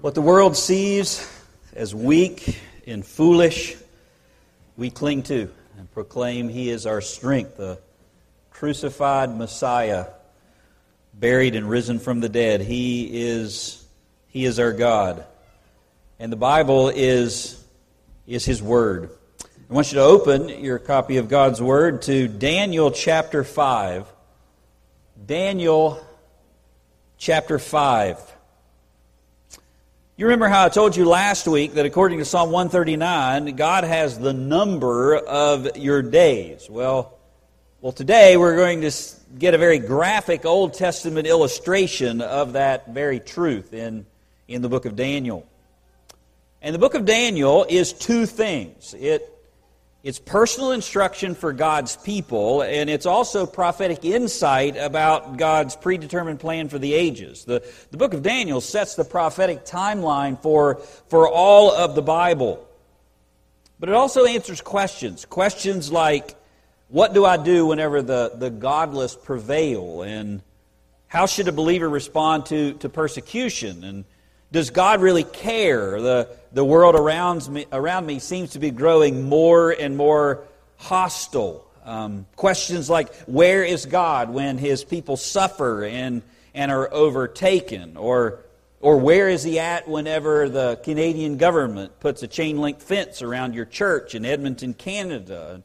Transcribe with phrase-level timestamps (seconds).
[0.00, 1.28] What the world sees
[1.74, 3.74] as weak and foolish,
[4.76, 7.80] we cling to and proclaim He is our strength, the
[8.52, 10.06] crucified Messiah,
[11.12, 12.60] buried and risen from the dead.
[12.60, 13.84] He is,
[14.28, 15.24] he is our God.
[16.20, 17.60] And the Bible is,
[18.24, 19.10] is His Word.
[19.68, 24.06] I want you to open your copy of God's Word to Daniel chapter 5.
[25.26, 26.06] Daniel
[27.18, 28.36] chapter 5.
[30.18, 34.18] You remember how I told you last week that according to Psalm 139, God has
[34.18, 36.68] the number of your days.
[36.68, 37.16] Well,
[37.80, 38.90] well, today we're going to
[39.38, 44.06] get a very graphic Old Testament illustration of that very truth in,
[44.48, 45.46] in the book of Daniel.
[46.62, 48.96] And the book of Daniel is two things.
[48.98, 49.32] It
[50.04, 56.68] it's personal instruction for God's people, and it's also prophetic insight about God's predetermined plan
[56.68, 57.44] for the ages.
[57.44, 60.76] The, the book of Daniel sets the prophetic timeline for,
[61.08, 62.64] for all of the Bible.
[63.80, 65.24] But it also answers questions.
[65.24, 66.36] Questions like,
[66.88, 70.02] what do I do whenever the, the godless prevail?
[70.02, 70.42] And
[71.08, 73.82] how should a believer respond to, to persecution?
[73.82, 74.04] And
[74.52, 76.00] does God really care?
[76.00, 80.44] The, the world around me, around me seems to be growing more and more
[80.76, 81.64] hostile.
[81.84, 86.22] Um, questions like, where is God when his people suffer and,
[86.54, 87.96] and are overtaken?
[87.96, 88.40] Or,
[88.80, 93.54] or where is he at whenever the Canadian government puts a chain link fence around
[93.54, 95.62] your church in Edmonton, Canada?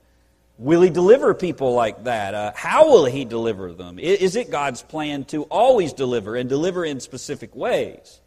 [0.58, 2.34] Will he deliver people like that?
[2.34, 4.00] Uh, how will he deliver them?
[4.00, 8.22] Is it God's plan to always deliver and deliver in specific ways?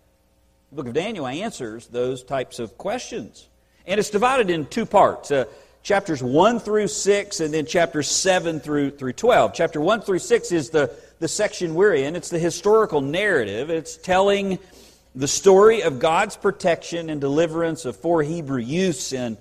[0.70, 3.48] The book of Daniel answers those types of questions.
[3.86, 5.30] And it's divided in two parts.
[5.30, 5.44] Uh,
[5.84, 10.50] chapters 1 through 6 and then chapters 7 through, through 12 chapter 1 through 6
[10.50, 14.58] is the, the section we're in it's the historical narrative it's telling
[15.14, 19.36] the story of god's protection and deliverance of four hebrew youths and,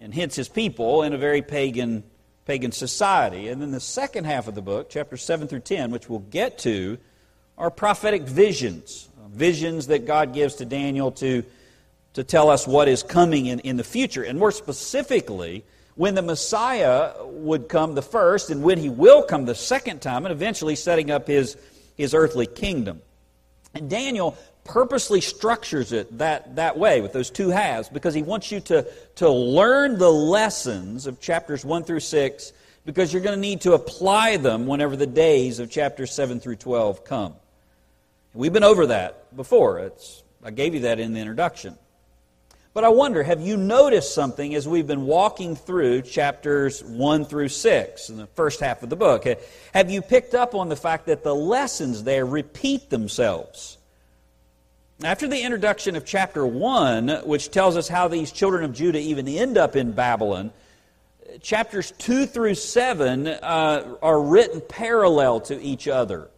[0.00, 2.02] and hence his people in a very pagan
[2.46, 6.08] pagan society and then the second half of the book chapters 7 through 10 which
[6.08, 6.96] we'll get to
[7.58, 11.44] are prophetic visions visions that God gives to Daniel to,
[12.14, 14.22] to tell us what is coming in, in the future.
[14.22, 15.64] And more specifically,
[15.96, 20.24] when the Messiah would come the first and when he will come the second time,
[20.24, 21.56] and eventually setting up his,
[21.96, 23.00] his earthly kingdom.
[23.74, 28.50] And Daniel purposely structures it that, that way with those two halves because he wants
[28.50, 32.52] you to, to learn the lessons of chapters 1 through 6
[32.86, 36.56] because you're going to need to apply them whenever the days of chapters 7 through
[36.56, 37.34] 12 come.
[38.32, 39.78] We've been over that before.
[39.80, 41.78] It's, I gave you that in the introduction.
[42.74, 47.48] But I wonder, have you noticed something as we've been walking through chapters 1 through
[47.48, 49.26] 6 in the first half of the book?
[49.72, 53.78] Have you picked up on the fact that the lessons there repeat themselves?
[55.04, 59.28] After the introduction of chapter 1, which tells us how these children of Judah even
[59.28, 60.52] end up in Babylon,
[61.42, 66.28] chapters 2 through 7 uh, are written parallel to each other.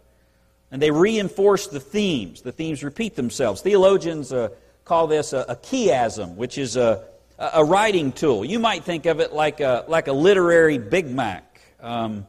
[0.70, 2.42] And they reinforce the themes.
[2.42, 3.62] The themes repeat themselves.
[3.62, 4.48] Theologians uh,
[4.84, 7.04] call this a, a, chiasm, which is a,
[7.38, 8.44] a writing tool.
[8.44, 11.60] You might think of it like a, like a literary Big Mac.
[11.80, 12.26] Um,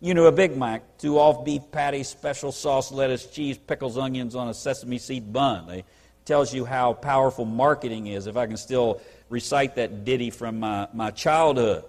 [0.00, 4.34] you know, a Big Mac, two off beef patties, special sauce, lettuce, cheese, pickles, onions
[4.34, 5.68] on a sesame seed bun.
[5.70, 5.86] It
[6.24, 10.88] tells you how powerful marketing is, if I can still recite that ditty from my,
[10.92, 11.84] my childhood.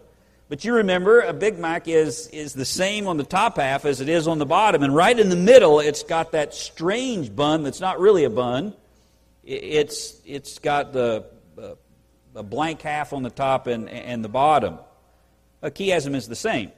[0.48, 4.00] But you remember, a Big Mac is, is the same on the top half as
[4.00, 4.84] it is on the bottom.
[4.84, 8.76] And right in the middle, it's got that strange bun that's not really a bun.
[9.44, 11.26] It's, it's got the
[11.58, 11.76] uh,
[12.36, 14.78] a blank half on the top and, and the bottom.
[15.62, 16.72] A chiasm is the same.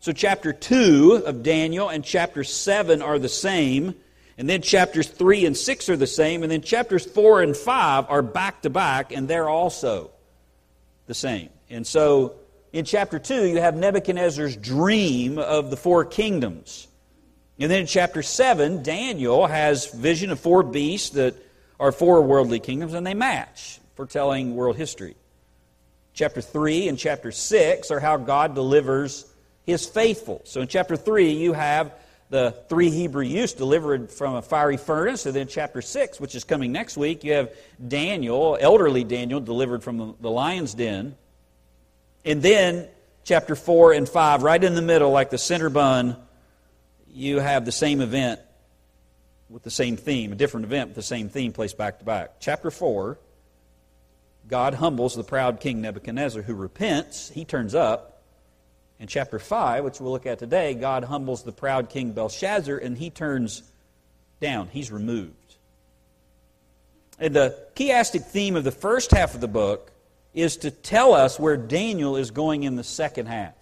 [0.00, 3.94] So, chapter 2 of Daniel and chapter 7 are the same.
[4.36, 6.42] And then chapters 3 and 6 are the same.
[6.42, 10.10] And then chapters 4 and 5 are back to back, and they're also
[11.06, 11.48] the same.
[11.70, 12.34] And so
[12.72, 16.86] in chapter 2, you have Nebuchadnezzar's dream of the four kingdoms.
[17.58, 21.34] And then in chapter 7, Daniel has vision of four beasts that
[21.80, 25.16] are four worldly kingdoms, and they match, foretelling world history.
[26.12, 29.26] Chapter 3 and chapter 6 are how God delivers
[29.64, 30.42] his faithful.
[30.44, 31.92] So in chapter 3, you have
[32.30, 35.26] the three Hebrew youths delivered from a fiery furnace.
[35.26, 37.52] And then chapter 6, which is coming next week, you have
[37.86, 41.16] Daniel, elderly Daniel, delivered from the lion's den.
[42.28, 42.86] And then,
[43.24, 46.14] chapter 4 and 5, right in the middle, like the center bun,
[47.10, 48.38] you have the same event
[49.48, 52.32] with the same theme, a different event with the same theme placed back to back.
[52.38, 53.18] Chapter 4,
[54.46, 57.30] God humbles the proud king Nebuchadnezzar who repents.
[57.30, 58.22] He turns up.
[59.00, 62.98] In chapter 5, which we'll look at today, God humbles the proud king Belshazzar and
[62.98, 63.62] he turns
[64.38, 64.68] down.
[64.68, 65.56] He's removed.
[67.18, 69.92] And the chiastic theme of the first half of the book
[70.38, 73.54] is to tell us where Daniel is going in the second half.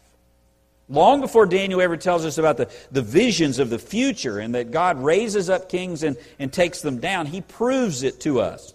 [0.89, 4.71] Long before Daniel ever tells us about the, the visions of the future and that
[4.71, 8.75] God raises up kings and, and takes them down, he proves it to us.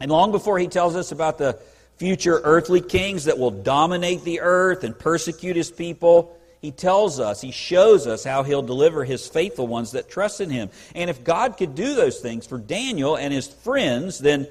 [0.00, 1.58] And long before he tells us about the
[1.96, 7.40] future earthly kings that will dominate the earth and persecute his people, he tells us,
[7.40, 10.68] he shows us how he'll deliver his faithful ones that trust in him.
[10.94, 14.46] And if God could do those things for Daniel and his friends, then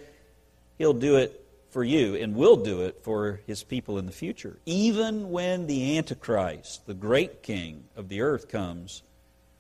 [0.78, 1.36] he'll do it
[1.70, 4.58] for you and will do it for his people in the future.
[4.66, 9.04] Even when the Antichrist, the great king of the earth, comes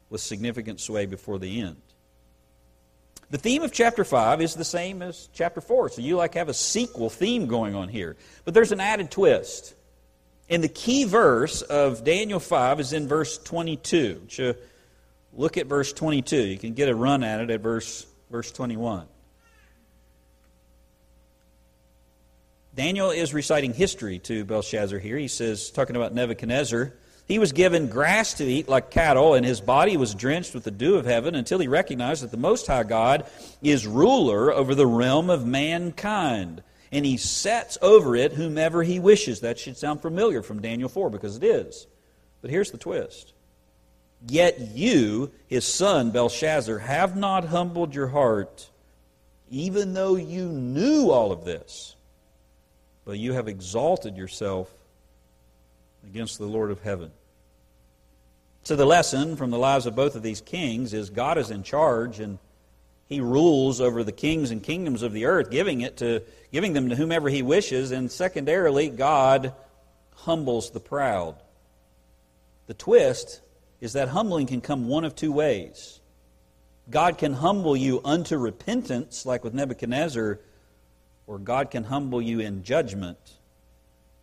[0.10, 1.78] with significant sway before the end.
[3.32, 6.50] The theme of chapter 5 is the same as chapter 4, so you like have
[6.50, 8.16] a sequel theme going on here.
[8.44, 9.76] But there's an added twist.
[10.50, 14.24] And the key verse of Daniel 5 is in verse 22.
[14.30, 14.56] So
[15.34, 16.38] look at verse 22.
[16.38, 19.06] You can get a run at it at verse, verse 21.
[22.76, 25.18] Daniel is reciting history to Belshazzar here.
[25.18, 26.94] He says, talking about Nebuchadnezzar,
[27.28, 30.72] he was given grass to eat like cattle, and his body was drenched with the
[30.72, 33.30] dew of heaven until he recognized that the Most High God
[33.62, 36.64] is ruler over the realm of mankind.
[36.92, 39.42] And he sets over it whomever he wishes.
[39.42, 41.86] That should sound familiar from Daniel 4 because it is.
[42.42, 43.34] But here's the twist.
[44.28, 48.70] Yet you, his son Belshazzar, have not humbled your heart,
[49.50, 51.96] even though you knew all of this
[53.10, 54.70] but you have exalted yourself
[56.06, 57.10] against the Lord of heaven.
[58.62, 61.64] So, the lesson from the lives of both of these kings is God is in
[61.64, 62.38] charge and
[63.08, 66.22] he rules over the kings and kingdoms of the earth, giving it to
[66.52, 69.56] giving them to whomever he wishes, and secondarily, God
[70.14, 71.36] humbles the proud.
[72.68, 73.42] The twist
[73.82, 76.00] is that humbling can come one of two ways.
[76.92, 80.42] God can humble you unto repentance, like with Nebuchadnezzar,
[81.30, 83.20] or God can humble you in judgment,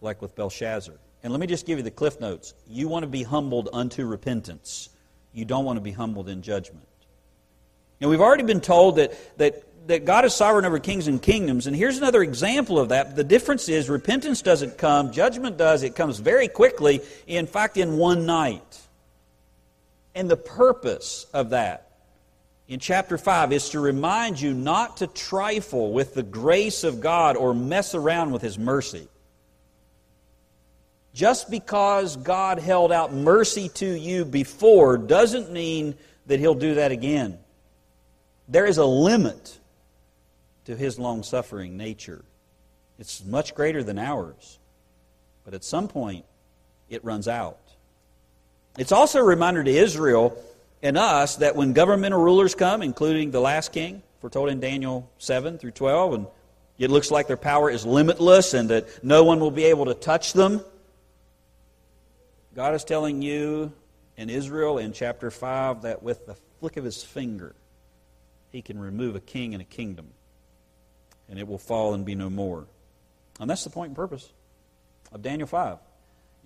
[0.00, 0.96] like with Belshazzar.
[1.22, 2.52] And let me just give you the cliff notes.
[2.68, 4.88] You want to be humbled unto repentance.
[5.32, 6.88] You don't want to be humbled in judgment.
[8.00, 11.68] And we've already been told that, that, that God is sovereign over kings and kingdoms.
[11.68, 13.14] And here's another example of that.
[13.14, 15.84] The difference is repentance doesn't come, judgment does.
[15.84, 18.80] It comes very quickly, in fact, in one night.
[20.12, 21.85] And the purpose of that
[22.68, 27.36] in chapter 5 is to remind you not to trifle with the grace of God
[27.36, 29.08] or mess around with His mercy.
[31.14, 35.94] Just because God held out mercy to you before doesn't mean
[36.26, 37.38] that He'll do that again.
[38.48, 39.58] There is a limit
[40.64, 42.24] to His long suffering nature,
[42.98, 44.58] it's much greater than ours.
[45.44, 46.24] But at some point,
[46.90, 47.58] it runs out.
[48.76, 50.36] It's also a reminder to Israel
[50.82, 55.58] and us that when governmental rulers come, including the last king, foretold in Daniel 7
[55.58, 56.26] through 12, and
[56.78, 59.94] it looks like their power is limitless and that no one will be able to
[59.94, 60.60] touch them,
[62.54, 63.72] God is telling you
[64.16, 67.54] in Israel in chapter 5 that with the flick of his finger,
[68.50, 70.08] he can remove a king and a kingdom,
[71.28, 72.66] and it will fall and be no more.
[73.38, 74.32] And that's the point and purpose
[75.12, 75.76] of Daniel 5.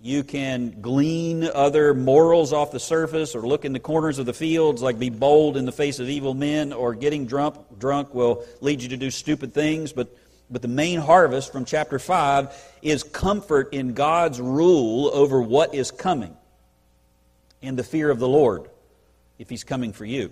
[0.03, 4.33] You can glean other morals off the surface or look in the corners of the
[4.33, 8.43] fields, like be bold in the face of evil men, or getting drunk, drunk will
[8.61, 9.93] lead you to do stupid things.
[9.93, 10.17] But,
[10.49, 15.91] but the main harvest from chapter 5 is comfort in God's rule over what is
[15.91, 16.35] coming
[17.61, 18.71] and the fear of the Lord
[19.37, 20.31] if He's coming for you.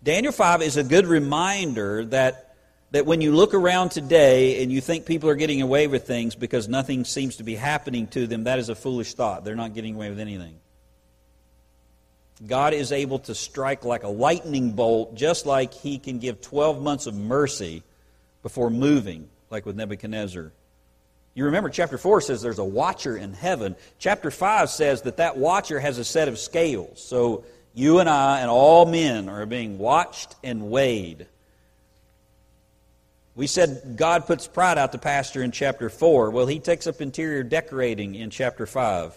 [0.00, 2.47] Daniel 5 is a good reminder that
[2.90, 6.34] that when you look around today and you think people are getting away with things
[6.34, 9.44] because nothing seems to be happening to them, that is a foolish thought.
[9.44, 10.58] They're not getting away with anything.
[12.46, 16.80] God is able to strike like a lightning bolt, just like He can give 12
[16.80, 17.82] months of mercy
[18.42, 20.52] before moving, like with Nebuchadnezzar.
[21.34, 23.76] You remember, chapter 4 says there's a watcher in heaven.
[23.98, 27.02] Chapter 5 says that that watcher has a set of scales.
[27.02, 31.26] So you and I and all men are being watched and weighed.
[33.38, 36.30] We said God puts pride out to pasture in chapter 4.
[36.30, 39.16] Well, he takes up interior decorating in chapter 5.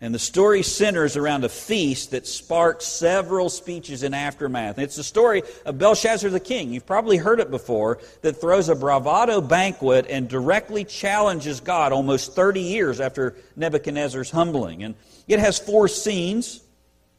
[0.00, 4.80] And the story centers around a feast that sparks several speeches in aftermath.
[4.80, 6.72] It's the story of Belshazzar the king.
[6.72, 12.34] You've probably heard it before, that throws a bravado banquet and directly challenges God almost
[12.34, 14.82] 30 years after Nebuchadnezzar's humbling.
[14.82, 14.96] And
[15.28, 16.60] it has four scenes.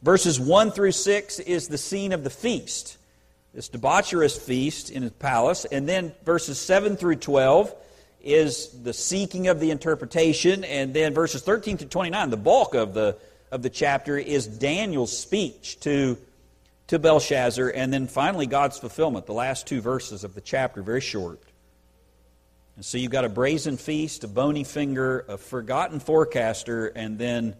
[0.01, 2.97] Verses 1 through 6 is the scene of the feast
[3.55, 5.63] this debaucherous feast in his palace.
[5.63, 7.73] And then verses 7 through 12
[8.21, 10.65] is the seeking of the interpretation.
[10.65, 13.17] And then verses 13 to 29, the bulk of the,
[13.51, 16.17] of the chapter, is Daniel's speech to,
[16.87, 21.01] to Belshazzar, and then finally God's fulfillment, the last two verses of the chapter, very
[21.01, 21.41] short.
[22.75, 27.55] And so you've got a brazen feast, a bony finger, a forgotten forecaster, and then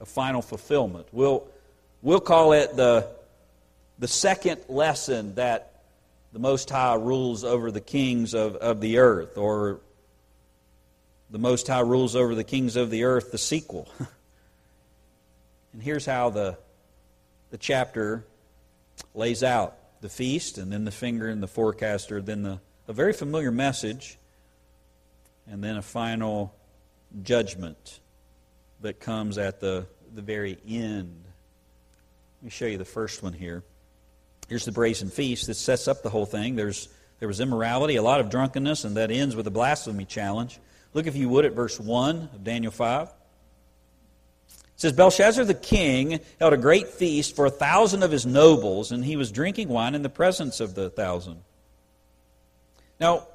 [0.00, 1.06] a final fulfillment.
[1.12, 1.46] We'll,
[2.00, 3.10] we'll call it the,
[3.98, 5.82] the second lesson that
[6.32, 9.80] the Most High rules over the kings of, of the earth, or
[11.30, 13.88] the Most High rules over the kings of the earth, the sequel.
[15.72, 16.58] and here's how the,
[17.50, 18.24] the chapter
[19.14, 23.12] lays out the feast, and then the finger and the forecaster, then the, a very
[23.12, 24.18] familiar message
[25.46, 26.54] and then a final
[27.22, 28.00] judgment
[28.80, 31.24] that comes at the, the very end.
[32.38, 33.62] Let me show you the first one here.
[34.48, 36.56] Here's the brazen feast that sets up the whole thing.
[36.56, 40.58] There's, there was immorality, a lot of drunkenness, and that ends with a blasphemy challenge.
[40.92, 43.08] Look, if you would, at verse 1 of Daniel 5.
[43.08, 43.10] It
[44.76, 49.04] says, Belshazzar the king held a great feast for a thousand of his nobles, and
[49.04, 51.42] he was drinking wine in the presence of the thousand.
[53.00, 53.28] Now,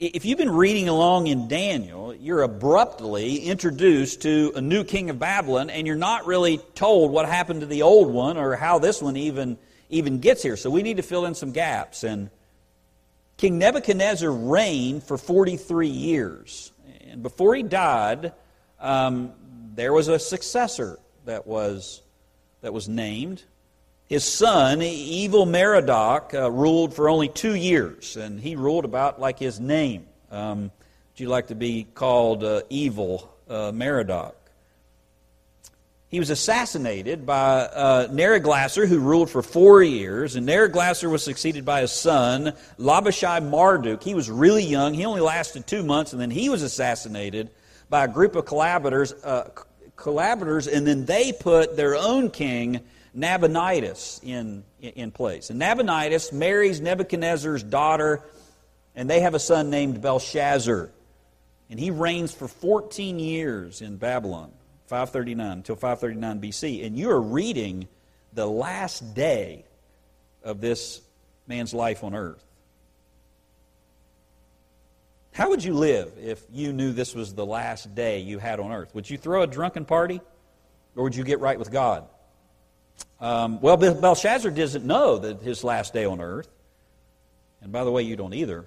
[0.00, 5.18] if you've been reading along in Daniel, you're abruptly introduced to a new king of
[5.18, 9.02] Babylon, and you're not really told what happened to the old one or how this
[9.02, 9.58] one even,
[9.90, 10.56] even gets here.
[10.56, 12.04] So we need to fill in some gaps.
[12.04, 12.30] And
[13.36, 16.72] King Nebuchadnezzar reigned for 43 years.
[17.10, 18.32] And before he died,
[18.80, 19.32] um,
[19.74, 22.02] there was a successor that was,
[22.60, 23.42] that was named.
[24.06, 29.38] His son, evil Merodach, uh, ruled for only two years, and he ruled about like
[29.38, 30.06] his name.
[30.30, 34.34] Um, would you like to be called uh, evil uh, Merodach?
[36.10, 41.82] He was assassinated by uh, who ruled for four years, and Neriglissar was succeeded by
[41.82, 44.02] his son, Labashi Marduk.
[44.02, 44.94] He was really young.
[44.94, 47.50] He only lasted two months, and then he was assassinated
[47.90, 49.50] by a group of collaborators, uh,
[49.96, 52.80] collaborators and then they put their own king
[53.14, 55.50] Nabonidus in, in place.
[55.50, 58.22] And Nabonidus marries Nebuchadnezzar's daughter,
[58.94, 60.90] and they have a son named Belshazzar.
[61.70, 64.52] And he reigns for 14 years in Babylon,
[64.88, 66.86] 539 until 539 BC.
[66.86, 67.88] And you are reading
[68.32, 69.64] the last day
[70.42, 71.00] of this
[71.46, 72.44] man's life on earth.
[75.32, 78.72] How would you live if you knew this was the last day you had on
[78.72, 78.94] earth?
[78.94, 80.20] Would you throw a drunken party?
[80.96, 82.08] Or would you get right with God?
[83.20, 86.48] Um, well, Belshazzar doesn't know that his last day on earth.
[87.60, 88.64] And by the way, you don't either.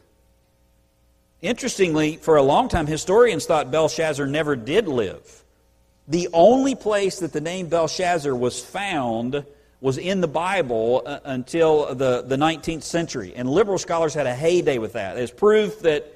[1.42, 5.44] Interestingly, for a long time, historians thought Belshazzar never did live.
[6.08, 9.46] The only place that the name Belshazzar was found
[9.80, 13.34] was in the Bible uh, until the, the 19th century.
[13.36, 15.16] And liberal scholars had a heyday with that.
[15.16, 16.12] There's proof that,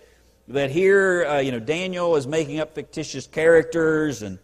[0.50, 4.40] that here, uh, you know, Daniel is making up fictitious characters and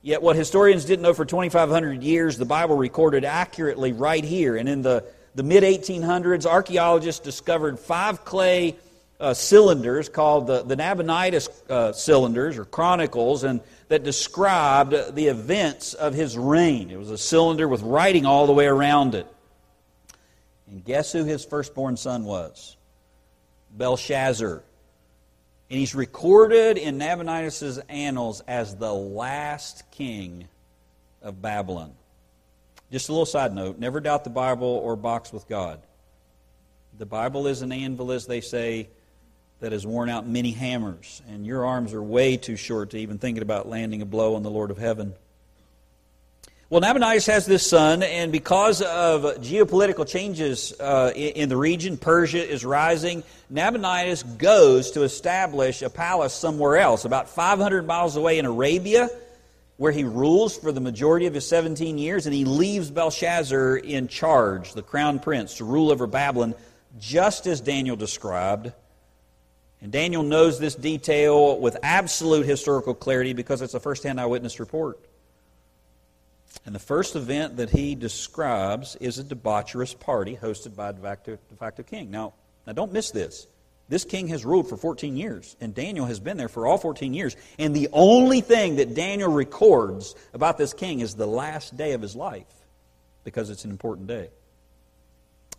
[0.00, 4.56] Yet, what historians didn't know for 2,500 years, the Bible recorded accurately right here.
[4.56, 8.76] And in the, the mid 1800s, archaeologists discovered five clay
[9.18, 15.94] uh, cylinders called the, the Nabonidus uh, cylinders or chronicles, and that described the events
[15.94, 16.90] of his reign.
[16.90, 19.26] It was a cylinder with writing all the way around it.
[20.70, 22.76] And guess who his firstborn son was?
[23.76, 24.62] Belshazzar.
[25.70, 30.48] And he's recorded in Nabonidus' annals as the last king
[31.22, 31.92] of Babylon.
[32.90, 35.80] Just a little side note never doubt the Bible or box with God.
[36.96, 38.88] The Bible is an anvil, as they say,
[39.60, 43.18] that has worn out many hammers, and your arms are way too short to even
[43.18, 45.14] thinking about landing a blow on the Lord of heaven.
[46.70, 52.46] Well, Nabonidus has this son, and because of geopolitical changes uh, in the region, Persia
[52.46, 53.24] is rising.
[53.48, 59.08] Nabonidus goes to establish a palace somewhere else, about 500 miles away in Arabia,
[59.78, 64.06] where he rules for the majority of his 17 years, and he leaves Belshazzar in
[64.06, 66.54] charge, the crown prince, to rule over Babylon,
[66.98, 68.72] just as Daniel described.
[69.80, 74.58] And Daniel knows this detail with absolute historical clarity because it's a first hand eyewitness
[74.58, 74.98] report.
[76.66, 81.00] And the first event that he describes is a debaucherous party hosted by a de
[81.00, 82.10] facto, de facto king.
[82.10, 82.34] Now,
[82.68, 83.46] now, don't miss this.
[83.88, 87.14] This king has ruled for 14 years, and Daniel has been there for all 14
[87.14, 87.34] years.
[87.58, 92.02] And the only thing that Daniel records about this king is the last day of
[92.02, 92.44] his life,
[93.24, 94.28] because it's an important day.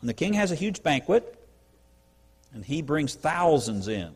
[0.02, 1.38] And the king has a huge banquet,
[2.53, 4.15] and he brings thousands in.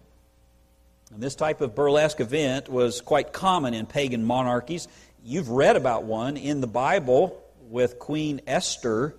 [1.14, 4.88] And this type of burlesque event was quite common in pagan monarchies.
[5.24, 9.16] You've read about one in the Bible with Queen Esther.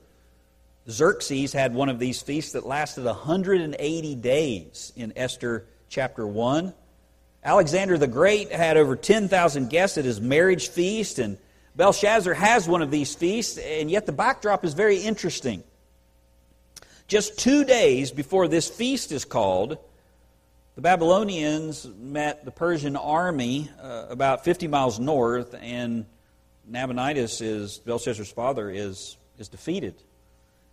[0.90, 6.75] Xerxes had one of these feasts that lasted 180 days in Esther chapter 1.
[7.44, 11.38] Alexander the Great had over 10,000 guests at his marriage feast, and
[11.76, 15.62] Belshazzar has one of these feasts, and yet the backdrop is very interesting.
[17.06, 19.76] Just two days before this feast is called,
[20.75, 26.06] the Babylonians met the Persian army uh, about 50 miles north, and
[26.66, 29.94] Nabonidus, is Belshazzar's father, is, is defeated.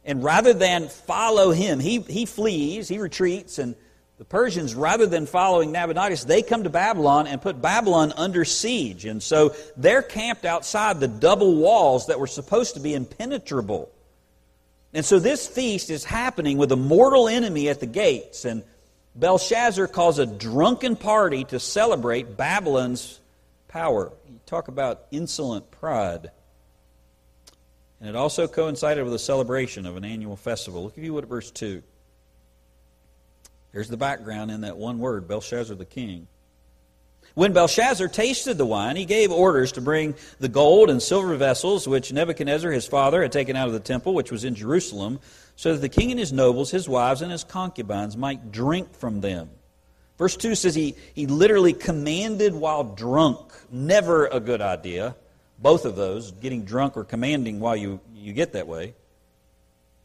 [0.06, 3.76] And rather than follow him, he, he flees, he retreats, and
[4.18, 9.06] the Persians, rather than following Nabonidus, they come to Babylon and put Babylon under siege.
[9.06, 13.92] And so they're camped outside the double walls that were supposed to be impenetrable.
[14.94, 18.46] And so this feast is happening with a mortal enemy at the gates.
[18.46, 18.64] And
[19.16, 23.20] Belshazzar calls a drunken party to celebrate Babylon's
[23.68, 24.12] power.
[24.30, 26.32] You talk about insolent pride.
[28.00, 30.84] And it also coincided with a celebration of an annual festival.
[30.84, 31.82] Look if you would at verse 2.
[33.72, 36.28] Here's the background in that one word Belshazzar the king.
[37.34, 41.88] When Belshazzar tasted the wine, he gave orders to bring the gold and silver vessels
[41.88, 45.20] which Nebuchadnezzar his father had taken out of the temple, which was in Jerusalem,
[45.56, 49.22] so that the king and his nobles, his wives, and his concubines might drink from
[49.22, 49.50] them.
[50.18, 53.40] Verse 2 says he, he literally commanded while drunk.
[53.72, 55.16] Never a good idea.
[55.58, 58.94] Both of those, getting drunk or commanding while you, you get that way.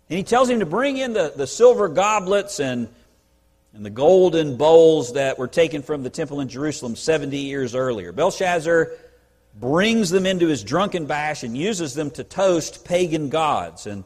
[0.08, 2.88] And he tells him to bring in the, the silver goblets and
[3.76, 8.10] and the golden bowls that were taken from the temple in Jerusalem 70 years earlier.
[8.10, 8.90] Belshazzar
[9.60, 13.86] brings them into his drunken bash and uses them to toast pagan gods.
[13.86, 14.04] And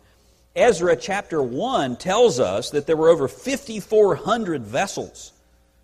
[0.57, 5.33] Ezra chapter 1 tells us that there were over 5,400 vessels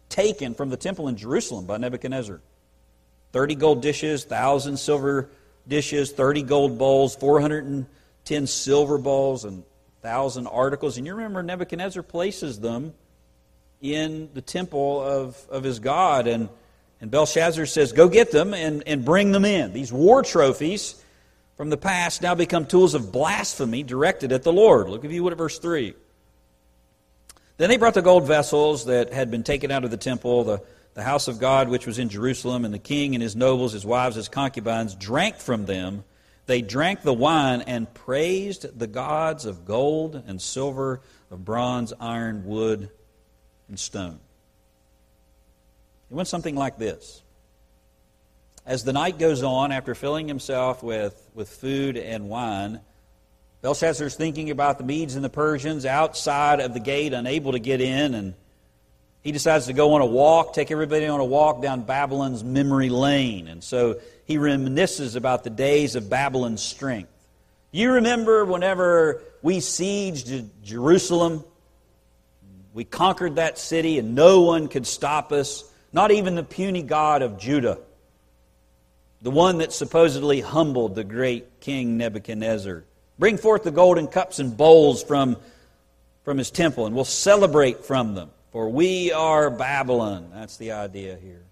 [0.08, 2.40] taken from the temple in Jerusalem by Nebuchadnezzar
[3.32, 5.28] 30 gold dishes, 1,000 silver
[5.68, 9.58] dishes, 30 gold bowls, 410 silver bowls, and
[10.00, 10.96] 1,000 articles.
[10.96, 12.94] And you remember Nebuchadnezzar places them
[13.80, 16.26] in the temple of, of his God.
[16.26, 16.49] And,
[17.00, 19.73] and Belshazzar says, Go get them and, and bring them in.
[19.73, 21.02] These war trophies
[21.56, 24.88] from the past now become tools of blasphemy directed at the Lord.
[24.88, 25.95] Look, if you would, at verse 3.
[27.59, 30.62] Then they brought the gold vessels that had been taken out of the temple, the,
[30.93, 33.86] the house of God which was in Jerusalem, and the king and his nobles, his
[33.86, 36.04] wives, his concubines drank from them.
[36.45, 42.45] They drank the wine and praised the gods of gold and silver, of bronze, iron,
[42.45, 42.91] wood,
[43.68, 44.18] and stone.
[46.10, 47.22] It went something like this.
[48.64, 52.80] As the night goes on, after filling himself with, with food and wine,
[53.62, 57.80] Belshazzar's thinking about the Medes and the Persians outside of the gate, unable to get
[57.80, 58.34] in, and
[59.22, 62.90] he decides to go on a walk, take everybody on a walk down Babylon's memory
[62.90, 63.48] lane.
[63.48, 67.10] And so he reminisces about the days of Babylon's strength.
[67.72, 71.44] You remember whenever we sieged Jerusalem?
[72.76, 77.23] We conquered that city, and no one could stop us, not even the puny God
[77.23, 77.78] of Judah,
[79.23, 82.84] the one that supposedly humbled the great king Nebuchadnezzar.
[83.19, 85.39] Bring forth the golden cups and bowls from,
[86.23, 88.28] from his temple, and we'll celebrate from them.
[88.52, 90.28] For we are Babylon.
[90.34, 91.45] That's the idea here.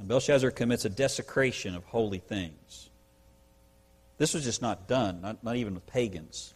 [0.00, 2.90] And Belshazzar commits a desecration of holy things.
[4.16, 6.54] This was just not done, not, not even with pagans.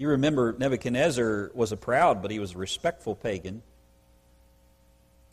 [0.00, 3.60] You remember Nebuchadnezzar was a proud, but he was a respectful pagan.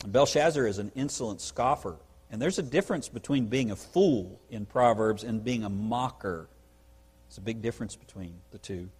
[0.06, 1.96] Belshazzar is an insolent scoffer.
[2.30, 6.48] And there's a difference between being a fool in Proverbs and being a mocker.
[7.26, 8.90] There's a big difference between the two.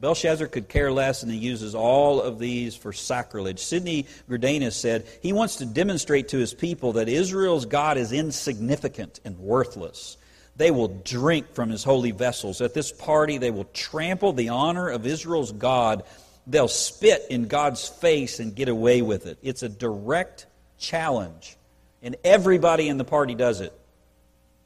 [0.00, 3.58] Belshazzar could care less, and he uses all of these for sacrilege.
[3.58, 9.18] Sidney Greidanus said he wants to demonstrate to his people that Israel's God is insignificant
[9.24, 10.18] and worthless.
[10.56, 12.60] They will drink from his holy vessels.
[12.60, 16.04] At this party, they will trample the honor of Israel's God.
[16.46, 19.38] They'll spit in God's face and get away with it.
[19.42, 20.46] It's a direct
[20.78, 21.56] challenge.
[22.02, 23.72] And everybody in the party does it.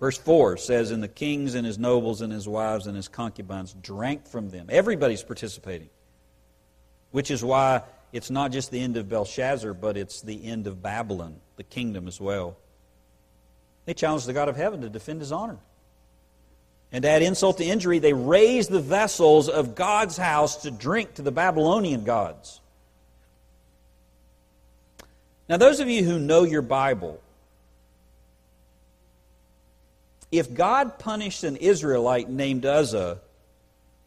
[0.01, 3.75] Verse 4 says, And the kings and his nobles and his wives and his concubines
[3.81, 4.67] drank from them.
[4.69, 5.89] Everybody's participating.
[7.13, 10.83] Which is why it's not just the end of Belshazzar, but it's the end of
[10.83, 12.57] Babylon, the kingdom as well.
[13.85, 15.59] They challenged the God of heaven to defend his honor.
[16.97, 21.13] And to add insult to injury, they raised the vessels of God's house to drink
[21.17, 22.63] to the Babylonian gods.
[25.47, 27.21] Now, those of you who know your Bible,
[30.33, 33.19] if God punished an Israelite named Uzzah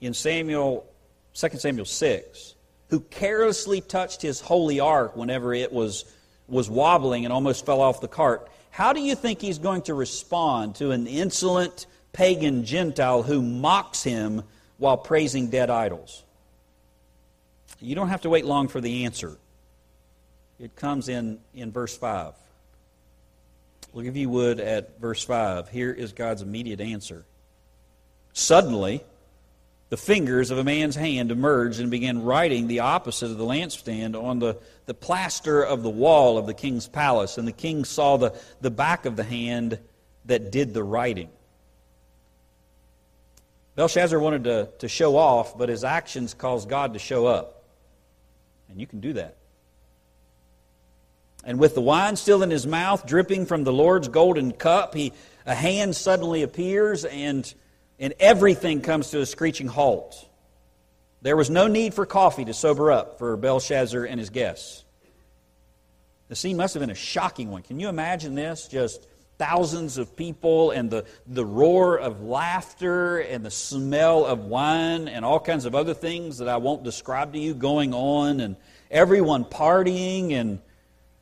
[0.02, 0.84] in Samuel,
[1.36, 2.56] 2 Samuel 6,
[2.90, 6.06] who carelessly touched his holy ark whenever it was,
[6.48, 9.94] was wobbling and almost fell off the cart, how do you think he's going to
[9.94, 14.44] respond to an insolent pagan Gentile who mocks him
[14.78, 16.24] while praising dead idols?
[17.80, 19.38] You don't have to wait long for the answer.
[20.60, 22.34] It comes in, in verse 5.
[23.94, 25.70] Look, if you would, at verse 5.
[25.70, 27.26] Here is God's immediate answer.
[28.34, 29.04] Suddenly,
[29.90, 34.22] the fingers of a man's hand emerged and began writing the opposite of the lampstand
[34.22, 37.38] on the, the plaster of the wall of the king's palace.
[37.38, 39.80] And the king saw the, the back of the hand
[40.26, 41.30] that did the writing.
[43.80, 47.64] Belshazzar wanted to, to show off, but his actions caused God to show up.
[48.68, 49.38] And you can do that.
[51.46, 55.14] And with the wine still in his mouth, dripping from the Lord's golden cup, he,
[55.46, 57.54] a hand suddenly appears and,
[57.98, 60.28] and everything comes to a screeching halt.
[61.22, 64.84] There was no need for coffee to sober up for Belshazzar and his guests.
[66.28, 67.62] The scene must have been a shocking one.
[67.62, 68.68] Can you imagine this?
[68.68, 69.08] Just
[69.40, 75.26] thousands of people and the, the roar of laughter and the smell of wine and
[75.26, 78.56] all kinds of other things that I won't describe to you going on and
[78.92, 80.60] everyone partying and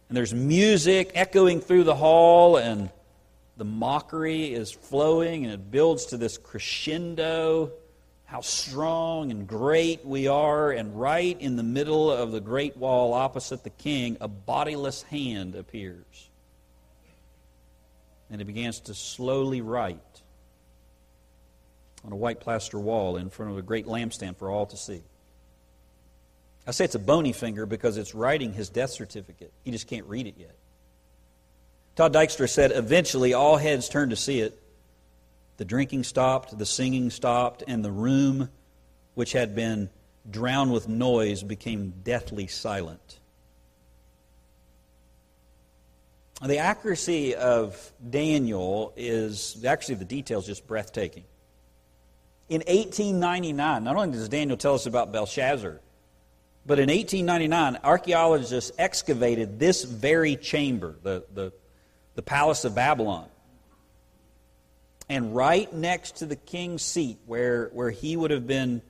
[0.09, 2.89] and there's music echoing through the hall, and
[3.57, 7.71] the mockery is flowing, and it builds to this crescendo.
[8.23, 13.13] How strong and great we are, and right in the middle of the great wall
[13.13, 16.26] opposite the king, a bodiless hand appears.
[18.29, 19.99] And he begins to slowly write
[22.05, 25.01] on a white plaster wall in front of a great lampstand for all to see.
[26.65, 29.51] I say it's a bony finger because it's writing his death certificate.
[29.63, 30.55] He just can't read it yet.
[31.95, 34.61] Todd Dykstra said eventually all heads turned to see it.
[35.57, 38.49] The drinking stopped, the singing stopped, and the room,
[39.15, 39.89] which had been
[40.29, 43.17] drowned with noise, became deathly silent.
[46.45, 51.23] The accuracy of Daniel is actually the details just breathtaking.
[52.47, 55.81] In 1899, not only does Daniel tell us about Belshazzar,
[56.65, 61.53] but in 1899, archaeologists excavated this very chamber, the, the,
[62.15, 63.27] the Palace of Babylon.
[65.09, 68.81] And right next to the king's seat, where, where he would have, been,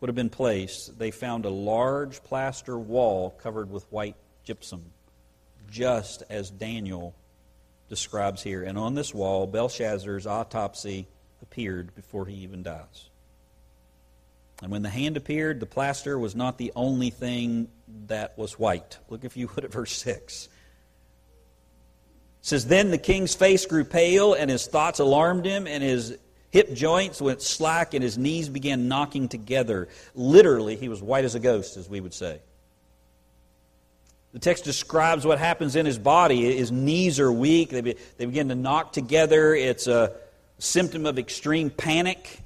[0.00, 4.82] would have been placed, they found a large plaster wall covered with white gypsum,
[5.72, 7.14] just as Daniel
[7.88, 8.62] describes here.
[8.62, 11.08] And on this wall, Belshazzar's autopsy
[11.40, 13.08] appeared before he even dies.
[14.62, 17.68] And when the hand appeared, the plaster was not the only thing
[18.06, 18.98] that was white.
[19.08, 20.44] Look, if you would, at verse 6.
[20.44, 20.50] It
[22.42, 26.16] says, Then the king's face grew pale, and his thoughts alarmed him, and his
[26.50, 29.88] hip joints went slack, and his knees began knocking together.
[30.14, 32.40] Literally, he was white as a ghost, as we would say.
[34.32, 36.56] The text describes what happens in his body.
[36.56, 39.54] His knees are weak, they, be, they begin to knock together.
[39.54, 40.14] It's a
[40.58, 42.40] symptom of extreme panic.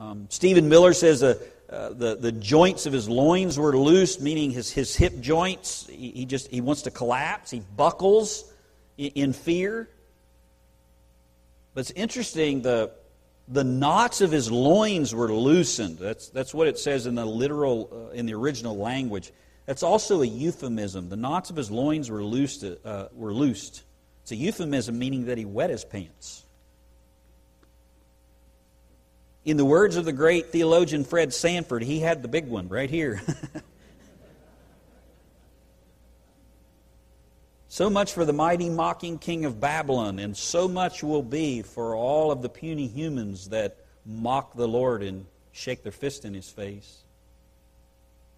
[0.00, 1.34] Um, Stephen Miller says uh,
[1.68, 5.86] uh, the, the joints of his loins were loose, meaning his, his hip joints.
[5.86, 7.50] He, he just he wants to collapse.
[7.50, 8.50] He buckles
[8.98, 9.88] in, in fear.
[11.74, 12.90] But it's interesting, the,
[13.46, 15.98] the knots of his loins were loosened.
[15.98, 19.30] That's, that's what it says in the literal, uh, in the original language.
[19.70, 21.10] That's also a euphemism.
[21.10, 22.64] The knots of his loins were loosed.
[22.64, 23.84] Uh, were loosed.
[24.22, 26.42] It's a euphemism meaning that he wet his pants.
[29.44, 32.90] In the words of the great theologian Fred Sanford, he had the big one right
[32.90, 33.22] here.
[37.68, 41.94] so much for the mighty mocking king of Babylon, and so much will be for
[41.94, 46.50] all of the puny humans that mock the Lord and shake their fist in his
[46.50, 47.04] face.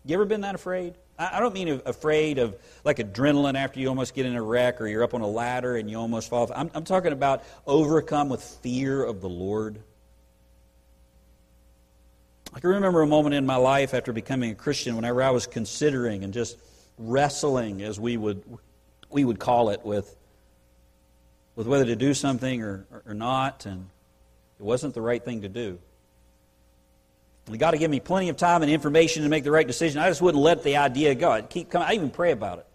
[0.05, 0.99] You ever been that afraid?
[1.19, 4.87] I don't mean afraid of like adrenaline after you almost get in a wreck or
[4.89, 6.51] you're up on a ladder and you almost fall off.
[6.55, 9.79] I'm, I'm talking about overcome with fear of the Lord.
[12.55, 15.47] I can remember a moment in my life after becoming a Christian whenever I was
[15.47, 16.59] considering and just
[16.99, 18.43] wrestling, as we would,
[19.11, 20.15] we would call it, with,
[21.57, 23.89] with whether to do something or, or not, and
[24.59, 25.79] it wasn't the right thing to do.
[27.59, 30.01] God had give me plenty of time and information to make the right decision.
[30.01, 31.31] I just wouldn't let the idea go.
[31.31, 31.89] I'd keep coming.
[31.89, 32.67] I even pray about it.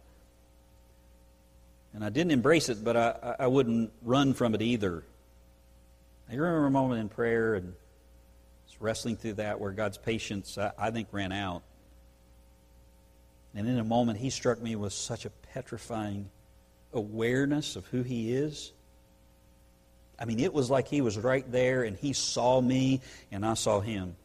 [1.94, 5.04] And I didn't embrace it, but I, I wouldn't run from it either.
[6.30, 7.74] I remember a moment in prayer and
[8.80, 11.64] wrestling through that where God's patience, I, I think, ran out.
[13.56, 16.30] And in a moment, he struck me with such a petrifying
[16.94, 18.72] awareness of who he is.
[20.20, 23.54] I mean, it was like he was right there and he saw me and I
[23.54, 24.16] saw him.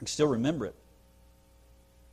[0.00, 0.74] I can still remember it.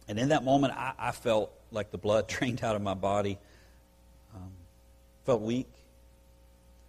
[0.09, 3.39] And in that moment, I, I felt like the blood drained out of my body.
[4.35, 4.51] Um,
[5.23, 5.69] felt weak.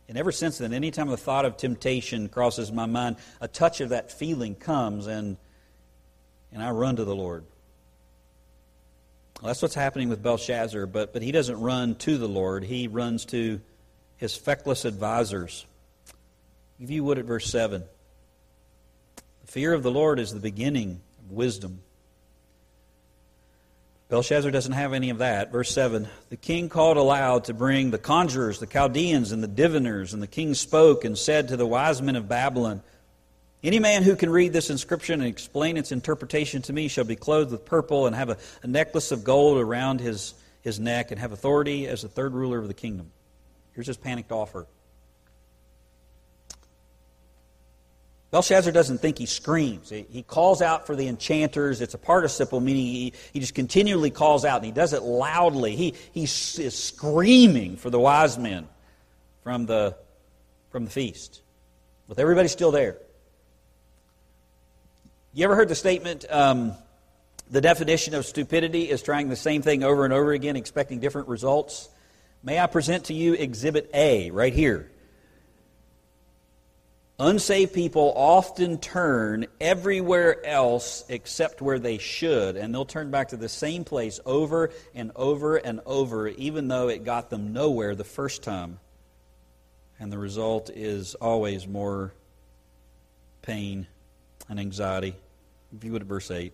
[0.08, 3.90] And ever since then, anytime the thought of temptation crosses my mind, a touch of
[3.90, 5.36] that feeling comes, and,
[6.52, 7.44] and I run to the Lord.
[9.40, 12.64] Well, that's what's happening with Belshazzar, but, but he doesn't run to the Lord.
[12.64, 13.60] He runs to
[14.16, 15.64] his feckless advisors.
[16.80, 17.84] If you would at verse 7.
[19.48, 21.80] Fear of the Lord is the beginning of wisdom.
[24.10, 25.50] Belshazzar doesn't have any of that.
[25.50, 30.12] Verse 7 The king called aloud to bring the conjurers, the Chaldeans, and the diviners,
[30.12, 32.82] and the king spoke and said to the wise men of Babylon,
[33.62, 37.16] Any man who can read this inscription and explain its interpretation to me shall be
[37.16, 41.18] clothed with purple and have a, a necklace of gold around his, his neck and
[41.18, 43.10] have authority as the third ruler of the kingdom.
[43.72, 44.66] Here's his panicked offer.
[48.30, 49.88] Belshazzar doesn't think he screams.
[49.88, 51.80] He calls out for the enchanters.
[51.80, 55.76] It's a participle, meaning he, he just continually calls out, and he does it loudly.
[55.76, 58.68] He, he is screaming for the wise men
[59.42, 59.96] from the,
[60.70, 61.40] from the feast,
[62.06, 62.98] with everybody still there.
[65.32, 66.72] You ever heard the statement, um,
[67.50, 71.28] the definition of stupidity is trying the same thing over and over again, expecting different
[71.28, 71.88] results?
[72.42, 74.90] May I present to you Exhibit A right here.
[77.20, 83.36] Unsaved people often turn everywhere else except where they should, and they'll turn back to
[83.36, 88.04] the same place over and over and over, even though it got them nowhere the
[88.04, 88.78] first time.
[89.98, 92.12] And the result is always more
[93.42, 93.88] pain
[94.48, 95.16] and anxiety.
[95.72, 96.52] View it at verse 8.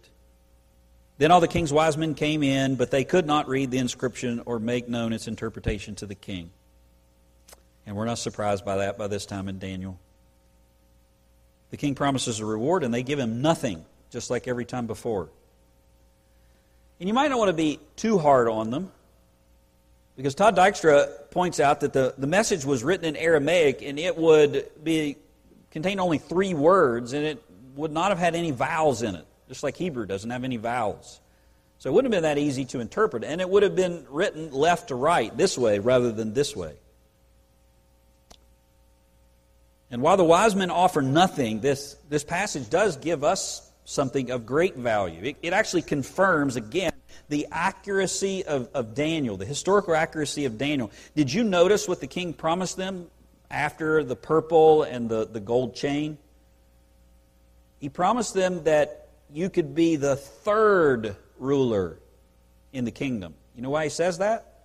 [1.18, 4.40] Then all the king's wise men came in, but they could not read the inscription
[4.46, 6.50] or make known its interpretation to the king.
[7.84, 10.00] And we're not surprised by that by this time in Daniel.
[11.70, 15.28] The king promises a reward, and they give him nothing, just like every time before.
[17.00, 18.92] And you might not want to be too hard on them,
[20.16, 24.16] because Todd Dykstra points out that the, the message was written in Aramaic, and it
[24.16, 25.16] would be
[25.72, 27.42] contain only three words, and it
[27.74, 31.20] would not have had any vowels in it, just like Hebrew doesn't have any vowels.
[31.80, 34.52] So it wouldn't have been that easy to interpret, and it would have been written
[34.52, 36.74] left to right, this way rather than this way.
[39.94, 44.44] And while the wise men offer nothing, this, this passage does give us something of
[44.44, 45.22] great value.
[45.22, 46.90] It, it actually confirms, again,
[47.28, 50.90] the accuracy of, of Daniel, the historical accuracy of Daniel.
[51.14, 53.06] Did you notice what the king promised them
[53.52, 56.18] after the purple and the, the gold chain?
[57.78, 62.00] He promised them that you could be the third ruler
[62.72, 63.34] in the kingdom.
[63.54, 64.64] You know why he says that?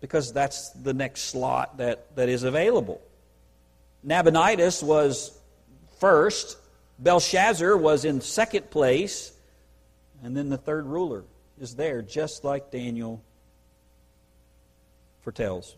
[0.00, 3.02] Because that's the next slot that, that is available.
[4.02, 5.36] Nabonidus was
[5.98, 6.56] first,
[6.98, 9.32] Belshazzar was in second place,
[10.22, 11.24] and then the third ruler
[11.60, 13.22] is there, just like Daniel
[15.22, 15.76] foretells.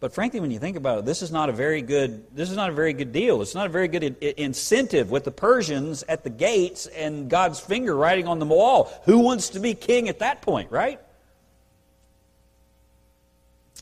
[0.00, 2.24] But frankly, when you think about it, this is not a very good.
[2.32, 3.42] This is not a very good deal.
[3.42, 7.96] It's not a very good incentive with the Persians at the gates and God's finger
[7.96, 8.92] writing on the wall.
[9.06, 11.00] Who wants to be king at that point, right?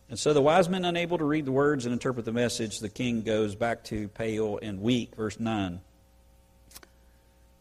[0.09, 2.88] And so the wise men, unable to read the words and interpret the message, the
[2.88, 5.16] king goes back to pale and weak.
[5.16, 5.81] Verse 9.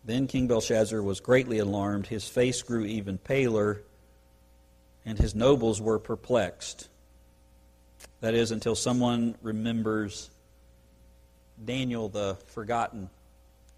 [0.03, 2.05] Then King Belshazzar was greatly alarmed.
[2.05, 3.81] His face grew even paler,
[5.03, 6.87] and his nobles were perplexed.
[8.21, 10.29] That is, until someone remembers
[11.63, 13.09] Daniel, the forgotten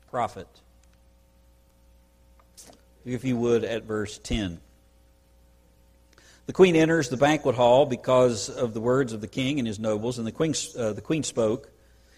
[0.09, 0.47] prophet.
[3.05, 4.59] If you would, at verse 10.
[6.47, 9.79] The queen enters the banquet hall because of the words of the king and his
[9.79, 11.69] nobles, and the queen, uh, the queen spoke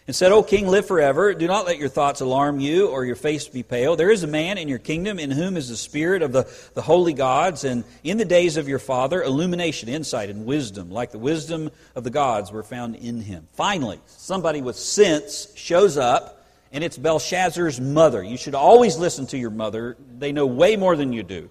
[0.06, 1.34] and said, O king, live forever.
[1.34, 3.96] Do not let your thoughts alarm you or your face be pale.
[3.96, 6.82] There is a man in your kingdom in whom is the spirit of the, the
[6.84, 11.18] holy gods, and in the days of your father, illumination, insight, and wisdom, like the
[11.18, 13.48] wisdom of the gods, were found in him.
[13.54, 18.22] Finally, somebody with sense shows up, and it's Belshazzar's mother.
[18.22, 21.50] You should always listen to your mother, they know way more than you do.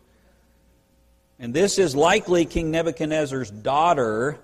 [1.41, 4.41] And this is likely King Nebuchadnezzar's daughter,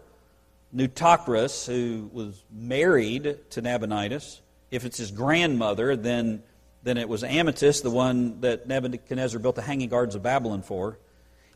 [0.74, 4.40] Nitocris, who was married to Nabonidus.
[4.70, 6.44] If it's his grandmother, then,
[6.84, 10.98] then it was Amytis, the one that Nebuchadnezzar built the Hanging Gardens of Babylon for.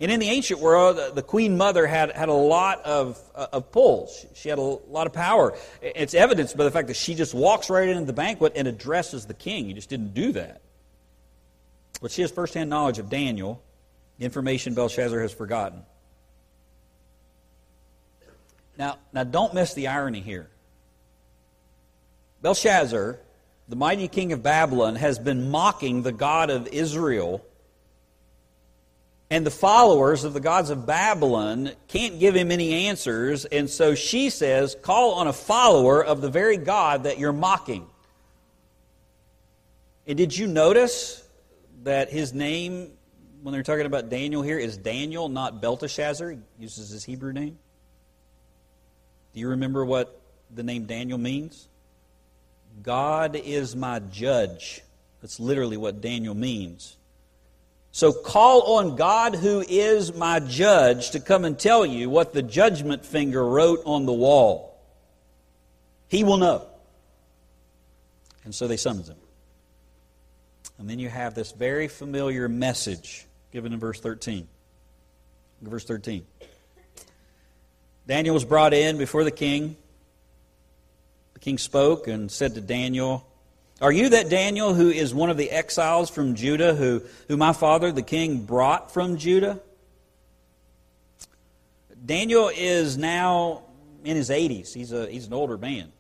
[0.01, 3.71] And in the ancient world, the queen mother had, had a lot of, uh, of
[3.71, 4.27] pulls.
[4.35, 5.57] She had a lot of power.
[5.83, 9.27] It's evidenced by the fact that she just walks right into the banquet and addresses
[9.27, 9.67] the king.
[9.67, 10.63] He just didn't do that.
[12.01, 13.63] But she has firsthand knowledge of Daniel
[14.21, 15.83] information Belshazzar has forgotten.
[18.77, 20.49] Now, now don't miss the irony here.
[22.43, 23.19] Belshazzar,
[23.69, 27.45] the mighty king of Babylon, has been mocking the God of Israel,
[29.31, 33.95] and the followers of the gods of Babylon can't give him any answers, and so
[33.95, 37.87] she says, Call on a follower of the very God that you're mocking.
[40.07, 41.23] And did you notice
[41.83, 42.93] that his name
[43.43, 46.31] when they're talking about Daniel here is Daniel, not Belteshazzar.
[46.31, 47.59] He uses his Hebrew name.
[49.35, 50.21] Do you remember what
[50.55, 51.69] the name Daniel means?
[52.83, 54.83] God is my judge.
[55.21, 56.97] That's literally what Daniel means.
[57.91, 62.43] So call on God, who is my judge, to come and tell you what the
[62.43, 64.79] judgment finger wrote on the wall.
[66.09, 66.67] He will know.
[68.45, 69.17] And so they summons him.
[70.79, 74.47] And then you have this very familiar message given in verse 13.
[75.63, 76.25] Verse 13.
[78.07, 79.77] Daniel was brought in before the king.
[81.35, 83.27] The king spoke and said to Daniel,
[83.81, 87.53] Are you that Daniel who is one of the exiles from Judah, who, who my
[87.53, 89.61] father the king brought from Judah?
[92.05, 93.63] Daniel is now
[94.05, 94.73] in his 80s.
[94.73, 95.93] He's, a, he's an older man.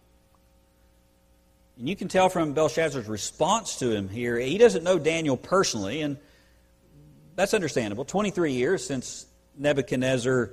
[1.79, 6.01] And you can tell from Belshazzar's response to him here, he doesn't know Daniel personally,
[6.01, 6.17] and
[7.39, 8.05] that's understandable.
[8.05, 9.25] 23 years since
[9.57, 10.51] Nebuchadnezzar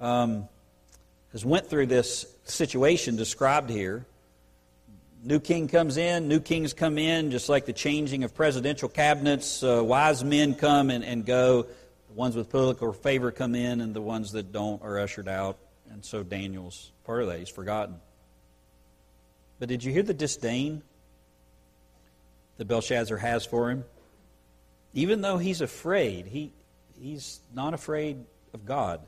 [0.00, 0.48] um,
[1.32, 4.06] has went through this situation described here.
[5.24, 9.64] New king comes in, new kings come in, just like the changing of presidential cabinets.
[9.64, 11.62] Uh, wise men come and, and go.
[11.62, 15.58] The ones with political favor come in, and the ones that don't are ushered out.
[15.90, 17.40] And so Daniel's part of that.
[17.40, 17.96] He's forgotten.
[19.58, 20.82] But did you hear the disdain
[22.56, 23.84] that Belshazzar has for him?
[24.92, 26.52] Even though he's afraid, he,
[27.00, 29.00] he's not afraid of God.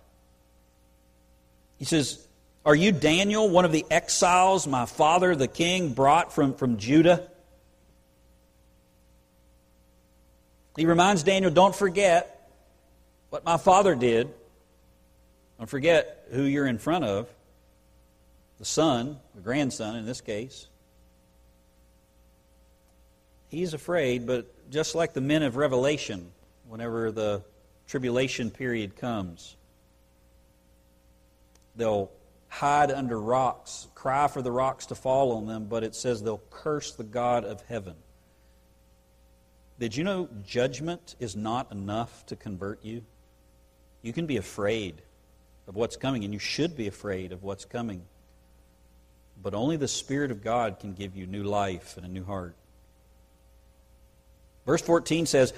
[1.79, 2.27] He says,
[2.65, 7.29] Are you Daniel, one of the exiles my father, the king, brought from, from Judah?
[10.77, 12.51] He reminds Daniel, Don't forget
[13.31, 14.33] what my father did.
[15.59, 17.29] Don't forget who you're in front of
[18.59, 20.69] the son, the grandson in this case.
[23.49, 26.33] He's afraid, but just like the men of Revelation,
[26.67, 27.43] whenever the
[27.87, 29.55] tribulation period comes,
[31.77, 32.11] they'll
[32.49, 36.43] hide under rocks, cry for the rocks to fall on them, but it says they'll
[36.51, 37.95] curse the God of heaven.
[39.79, 43.03] Did you know judgment is not enough to convert you?
[44.01, 45.03] You can be afraid
[45.69, 48.03] of what's coming, and you should be afraid of what's coming.
[49.43, 52.55] But only the Spirit of God can give you new life and a new heart.
[54.67, 55.53] Verse 14 says,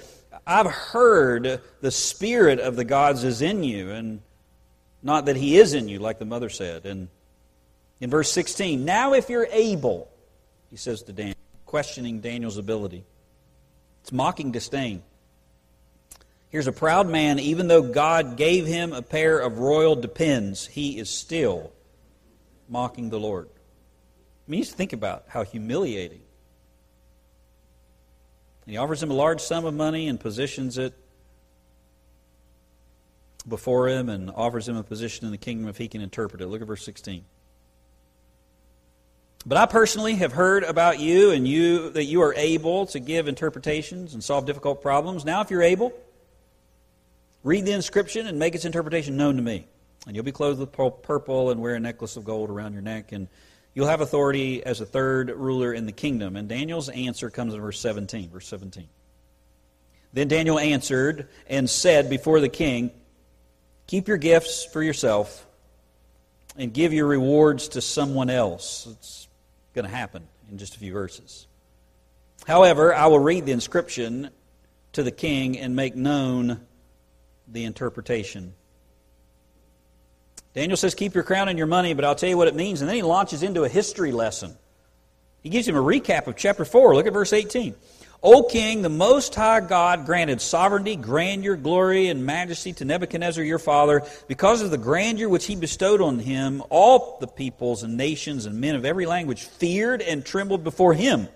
[0.45, 4.21] I've heard the Spirit of the gods is in you, and
[5.03, 6.85] not that He is in you, like the mother said.
[6.85, 7.07] And
[7.99, 10.09] in verse 16, now if you're able,
[10.69, 13.05] he says to Daniel, questioning Daniel's ability.
[14.01, 15.03] It's mocking disdain.
[16.49, 20.97] Here's a proud man, even though God gave him a pair of royal depends, he
[20.99, 21.71] is still
[22.69, 23.49] mocking the Lord.
[24.47, 26.21] I mean, you think about how humiliating.
[28.65, 30.93] He offers him a large sum of money and positions it
[33.47, 36.47] before him and offers him a position in the kingdom if he can interpret it.
[36.47, 37.23] Look at verse 16.
[39.45, 43.27] But I personally have heard about you and you that you are able to give
[43.27, 45.23] interpretations and solve difficult problems.
[45.23, 45.93] Now, if you're able,
[47.43, 49.67] read the inscription and make its interpretation known to me.
[50.07, 53.11] And you'll be clothed with purple and wear a necklace of gold around your neck
[53.11, 53.27] and
[53.75, 56.37] You'll have authority as a third ruler in the kingdom.
[56.37, 58.29] And Daniel's answer comes in verse 17.
[58.29, 58.87] Verse 17.
[60.13, 62.89] Then Daniel answered and said before the king,
[63.87, 65.45] Keep your gifts for yourself
[66.57, 68.87] and give your rewards to someone else.
[68.89, 69.27] It's
[69.73, 71.45] going to happen in just a few verses.
[72.47, 74.29] However, I will read the inscription
[74.93, 76.61] to the king and make known
[77.47, 78.53] the interpretation.
[80.55, 82.81] Daniel says, Keep your crown and your money, but I'll tell you what it means.
[82.81, 84.55] And then he launches into a history lesson.
[85.43, 86.95] He gives him a recap of chapter 4.
[86.95, 87.75] Look at verse 18.
[88.23, 93.59] O king, the Most High God granted sovereignty, grandeur, glory, and majesty to Nebuchadnezzar your
[93.59, 94.01] father.
[94.27, 98.59] Because of the grandeur which he bestowed on him, all the peoples and nations and
[98.59, 101.27] men of every language feared and trembled before him.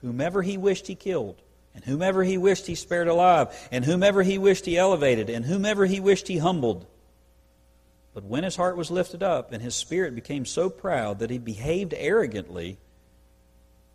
[0.00, 1.40] Whomever he wished he killed,
[1.74, 5.84] and whomever he wished he spared alive, and whomever he wished he elevated, and whomever
[5.84, 6.86] he wished he humbled.
[8.16, 11.36] But when his heart was lifted up and his spirit became so proud that he
[11.36, 12.78] behaved arrogantly,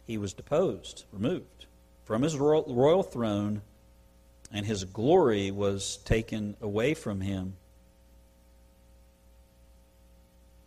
[0.05, 1.65] he was deposed, removed
[2.03, 3.63] from his royal throne,
[4.53, 7.53] and his glory was taken away from him.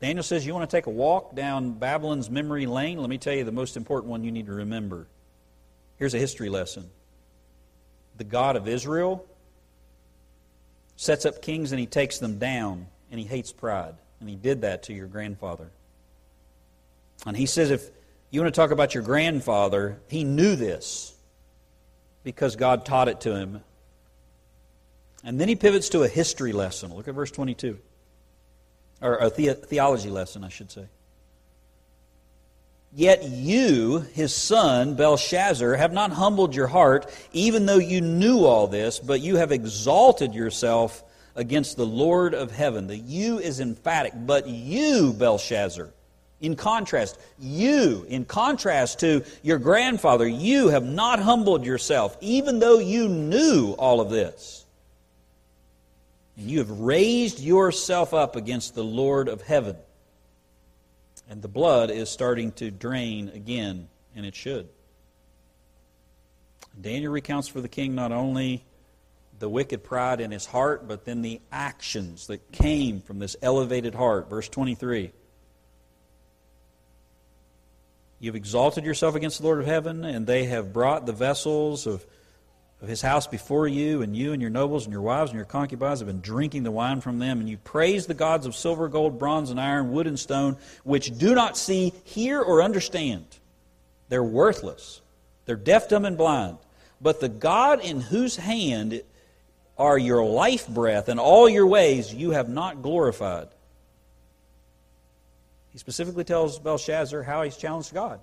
[0.00, 2.98] Daniel says, You want to take a walk down Babylon's memory lane?
[2.98, 5.06] Let me tell you the most important one you need to remember.
[5.96, 6.90] Here's a history lesson
[8.16, 9.24] The God of Israel
[10.96, 13.94] sets up kings and he takes them down and he hates pride.
[14.18, 15.70] And he did that to your grandfather.
[17.24, 17.88] And he says if
[18.32, 21.14] you want to talk about your grandfather, he knew this
[22.24, 23.62] because God taught it to him
[25.22, 26.92] And then he pivots to a history lesson.
[26.92, 27.78] Look at verse 22.
[29.00, 30.86] Or a the- theology lesson, I should say.
[32.92, 38.66] Yet you, his son, Belshazzar, have not humbled your heart, even though you knew all
[38.66, 41.04] this, but you have exalted yourself
[41.36, 42.86] against the Lord of heaven.
[42.86, 45.90] The you is emphatic, but you, Belshazzar,
[46.40, 52.78] in contrast, you, in contrast to your grandfather, you have not humbled yourself, even though
[52.78, 54.64] you knew all of this.
[56.36, 59.76] And you have raised yourself up against the Lord of heaven.
[61.30, 64.68] And the blood is starting to drain again, and it should.
[66.78, 68.64] Daniel recounts for the king not only
[69.38, 73.94] the wicked pride in his heart, but then the actions that came from this elevated
[73.94, 74.30] heart.
[74.30, 75.12] Verse 23.
[78.20, 82.06] You've exalted yourself against the Lord of heaven, and they have brought the vessels of
[82.84, 85.46] of his house before you, and you and your nobles and your wives and your
[85.46, 88.88] concubines have been drinking the wine from them, and you praise the gods of silver,
[88.88, 93.24] gold, bronze, and iron, wood, and stone, which do not see, hear, or understand.
[94.10, 95.00] They're worthless.
[95.46, 96.58] They're deaf, dumb, and blind.
[97.00, 99.00] But the God in whose hand
[99.76, 103.48] are your life breath and all your ways you have not glorified.
[105.72, 108.20] He specifically tells Belshazzar how he's challenged God.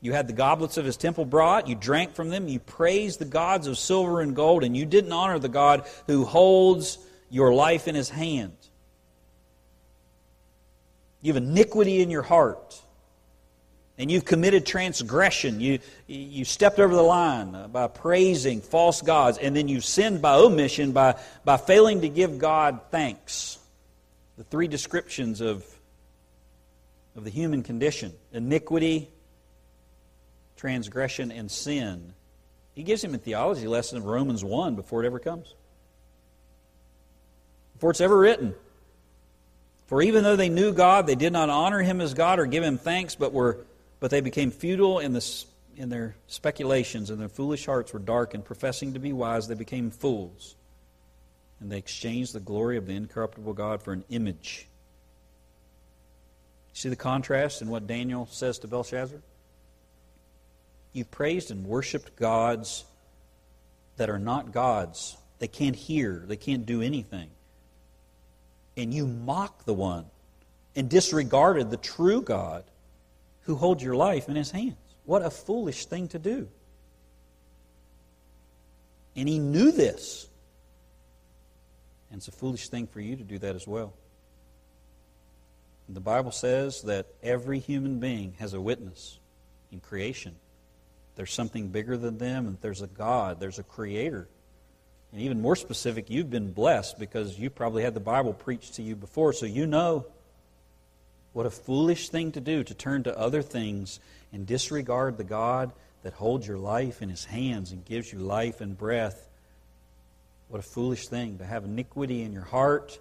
[0.00, 3.24] You had the goblets of his temple brought, you drank from them, you praised the
[3.24, 6.98] gods of silver and gold, and you didn't honor the God who holds
[7.30, 8.56] your life in his hand.
[11.20, 12.80] You have iniquity in your heart.
[13.98, 15.60] And you've committed transgression.
[15.60, 20.34] You, you stepped over the line by praising false gods, and then you've sinned by
[20.36, 23.58] omission by, by failing to give God thanks.
[24.36, 25.66] The three descriptions of,
[27.16, 29.10] of the human condition iniquity,
[30.56, 32.12] transgression, and sin.
[32.74, 35.52] He gives him a theology lesson of Romans 1 before it ever comes.
[37.74, 38.54] Before it's ever written.
[39.86, 42.62] For even though they knew God, they did not honor him as God or give
[42.62, 43.58] him thanks, but were
[44.00, 45.44] but they became futile in, the,
[45.76, 48.44] in their speculations, and their foolish hearts were darkened.
[48.44, 50.54] Professing to be wise, they became fools.
[51.60, 54.68] And they exchanged the glory of the incorruptible God for an image.
[56.72, 59.18] See the contrast in what Daniel says to Belshazzar?
[60.92, 62.84] You've praised and worshiped gods
[63.96, 65.16] that are not gods.
[65.40, 67.30] They can't hear, they can't do anything.
[68.76, 70.06] And you mock the one
[70.76, 72.62] and disregarded the true God
[73.48, 74.76] who holds your life in his hands.
[75.06, 76.48] What a foolish thing to do.
[79.16, 80.28] And he knew this.
[82.10, 83.94] And it's a foolish thing for you to do that as well.
[85.88, 89.18] The Bible says that every human being has a witness
[89.72, 90.34] in creation.
[91.16, 94.28] There's something bigger than them, and there's a God, there's a creator.
[95.10, 98.82] And even more specific, you've been blessed because you probably had the Bible preached to
[98.82, 100.04] you before, so you know
[101.38, 104.00] what a foolish thing to do to turn to other things
[104.32, 105.70] and disregard the God
[106.02, 109.28] that holds your life in his hands and gives you life and breath.
[110.48, 112.98] What a foolish thing to have iniquity in your heart,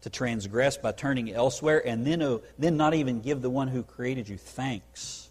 [0.00, 3.84] to transgress by turning elsewhere, and then, oh, then not even give the one who
[3.84, 5.30] created you thanks.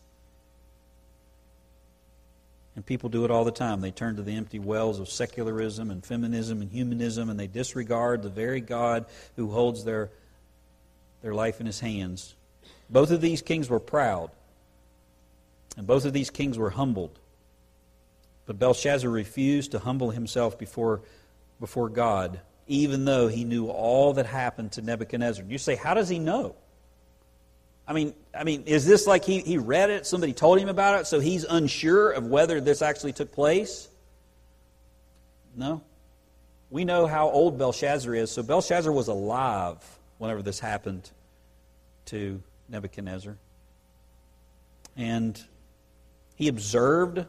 [2.77, 3.81] And people do it all the time.
[3.81, 8.23] They turn to the empty wells of secularism and feminism and humanism, and they disregard
[8.23, 10.09] the very God who holds their,
[11.27, 12.35] their life in his hands.
[12.89, 14.31] Both of these kings were proud,
[15.75, 17.19] and both of these kings were humbled.
[18.45, 21.01] But Belshazzar refused to humble himself before,
[21.59, 25.43] before God, even though he knew all that happened to Nebuchadnezzar.
[25.43, 26.55] You say, how does he know?
[27.85, 31.01] I mean, I mean, is this like he, he read it, somebody told him about
[31.01, 33.89] it, so he's unsure of whether this actually took place?
[35.57, 35.81] No.
[36.69, 38.31] We know how old Belshazzar is.
[38.31, 39.77] So Belshazzar was alive
[40.19, 41.11] whenever this happened
[42.07, 43.37] to Nebuchadnezzar.
[44.95, 45.41] And
[46.35, 47.25] he observed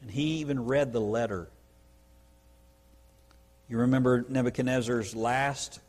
[0.00, 1.48] and he even read the letter.
[3.68, 5.80] You remember Nebuchadnezzar's last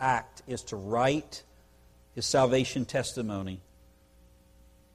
[0.00, 1.42] act is to write
[2.14, 3.60] his salvation testimony.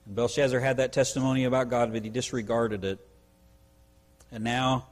[0.06, 3.00] And Belshazzar had that testimony about God, but he disregarded it.
[4.32, 4.88] And now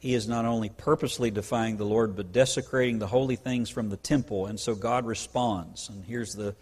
[0.00, 3.98] he is not only purposely defying the Lord, but desecrating the holy things from the
[3.98, 4.46] temple.
[4.46, 5.90] And so God responds.
[5.90, 6.56] And here's the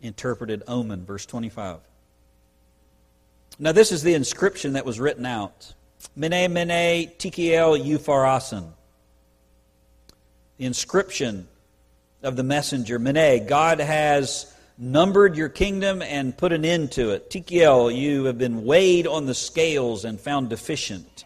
[0.00, 1.80] interpreted omen, verse 25.
[3.58, 5.74] Now, this is the inscription that was written out
[6.14, 8.68] Mene, Mene, Tekel, Upharsin.
[10.58, 11.48] The inscription
[12.22, 13.00] of the messenger.
[13.00, 17.30] Mene, God has numbered your kingdom and put an end to it.
[17.30, 21.24] Tekel, you have been weighed on the scales and found deficient.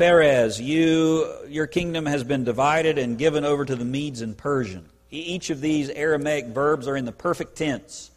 [0.00, 4.88] Peres, you, your kingdom has been divided and given over to the Medes and Persian.
[5.10, 8.10] Each of these Aramaic verbs are in the perfect tense,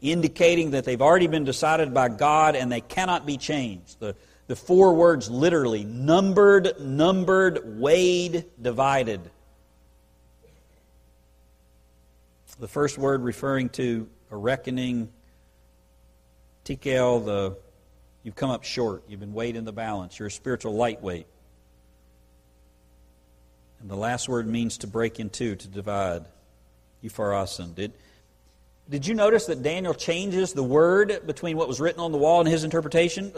[0.00, 4.00] indicating that they've already been decided by God and they cannot be changed.
[4.00, 4.16] The,
[4.46, 9.20] the four words literally numbered, numbered, weighed, divided.
[12.58, 15.10] The first word referring to a reckoning,
[16.64, 17.58] tekel, the
[18.26, 21.28] you've come up short, you've been weighed in the balance, you're a spiritual lightweight.
[23.80, 26.24] And the last word means to break in two, to divide.
[27.04, 27.72] Upharsin.
[27.76, 27.92] Did,
[28.90, 32.40] did you notice that Daniel changes the word between what was written on the wall
[32.40, 33.32] and his interpretation?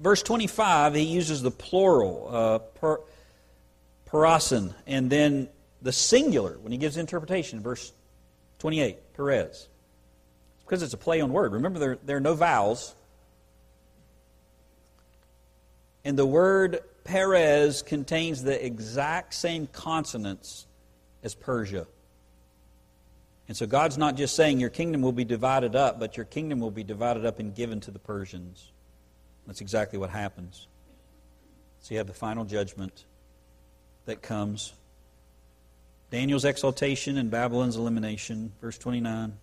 [0.00, 3.00] Verse 25, he uses the plural, uh, per,
[4.08, 5.48] parasin, and then
[5.80, 7.60] the singular when he gives interpretation.
[7.60, 7.92] Verse
[8.60, 9.48] 28, Peres.
[9.48, 9.68] It's
[10.64, 11.54] because it's a play on word.
[11.54, 12.94] Remember, there, there are no vowels.
[16.04, 20.66] And the word Peres contains the exact same consonants
[21.22, 21.86] as Persia.
[23.48, 26.60] And so God's not just saying your kingdom will be divided up, but your kingdom
[26.60, 28.72] will be divided up and given to the Persians.
[29.46, 30.68] That's exactly what happens.
[31.80, 33.04] So you have the final judgment
[34.06, 34.72] that comes
[36.10, 38.52] Daniel's exaltation and Babylon's elimination.
[38.60, 39.36] Verse 29.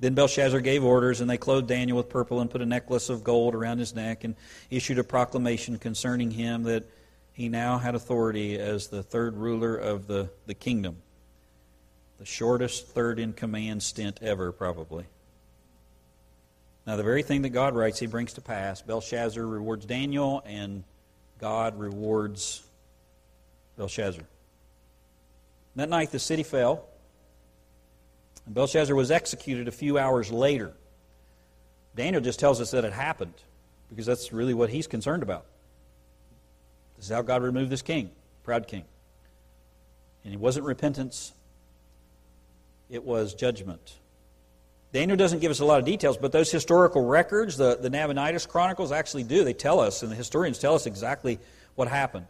[0.00, 3.24] Then Belshazzar gave orders, and they clothed Daniel with purple and put a necklace of
[3.24, 4.36] gold around his neck and
[4.70, 6.84] issued a proclamation concerning him that
[7.32, 10.96] he now had authority as the third ruler of the, the kingdom.
[12.18, 15.04] The shortest third in command stint ever, probably.
[16.86, 18.82] Now, the very thing that God writes, he brings to pass.
[18.82, 20.84] Belshazzar rewards Daniel, and
[21.38, 22.62] God rewards
[23.76, 24.24] Belshazzar.
[25.76, 26.86] That night the city fell,
[28.48, 30.72] and Belshazzar was executed a few hours later.
[31.94, 33.34] Daniel just tells us that it happened
[33.90, 35.44] because that's really what he's concerned about.
[36.96, 38.10] This is how God removed this king,
[38.44, 38.84] proud king.
[40.24, 41.34] And it wasn't repentance,
[42.88, 43.92] it was judgment.
[44.94, 48.46] Daniel doesn't give us a lot of details, but those historical records, the, the Nabonidus
[48.46, 49.44] Chronicles, actually do.
[49.44, 51.38] They tell us, and the historians tell us exactly
[51.74, 52.28] what happened.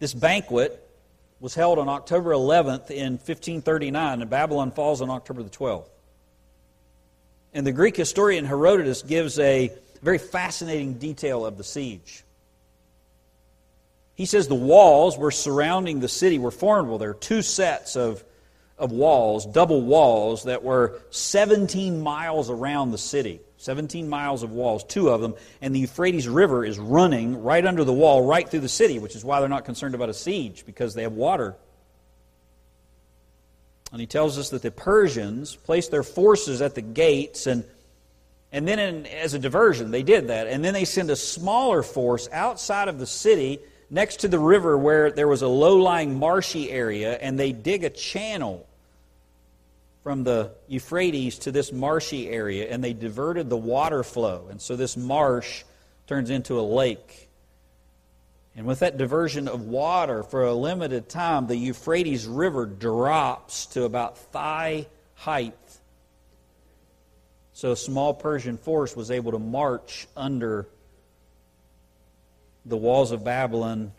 [0.00, 0.86] This banquet
[1.40, 5.88] was held on October 11th in 1539, and Babylon falls on October the 12th.
[7.54, 9.72] And the Greek historian Herodotus gives a
[10.02, 12.24] very fascinating detail of the siege.
[14.14, 16.98] He says the walls were surrounding the city were formidable.
[16.98, 18.24] There are two sets of,
[18.76, 23.40] of walls, double walls, that were 17 miles around the city.
[23.58, 27.84] 17 miles of walls, two of them, and the Euphrates River is running right under
[27.84, 30.64] the wall, right through the city, which is why they're not concerned about a siege,
[30.64, 31.56] because they have water.
[33.90, 37.64] And he tells us that the Persians placed their forces at the gates, and,
[38.52, 40.46] and then in, as a diversion, they did that.
[40.46, 43.58] And then they send a smaller force outside of the city
[43.90, 47.82] next to the river where there was a low lying marshy area, and they dig
[47.82, 48.68] a channel
[50.08, 54.46] from the Euphrates to this marshy area, and they diverted the water flow.
[54.50, 55.64] And so this marsh
[56.06, 57.28] turns into a lake.
[58.56, 63.84] And with that diversion of water for a limited time, the Euphrates River drops to
[63.84, 65.52] about thigh height.
[67.52, 70.66] So a small Persian force was able to march under
[72.64, 73.92] the walls of Babylon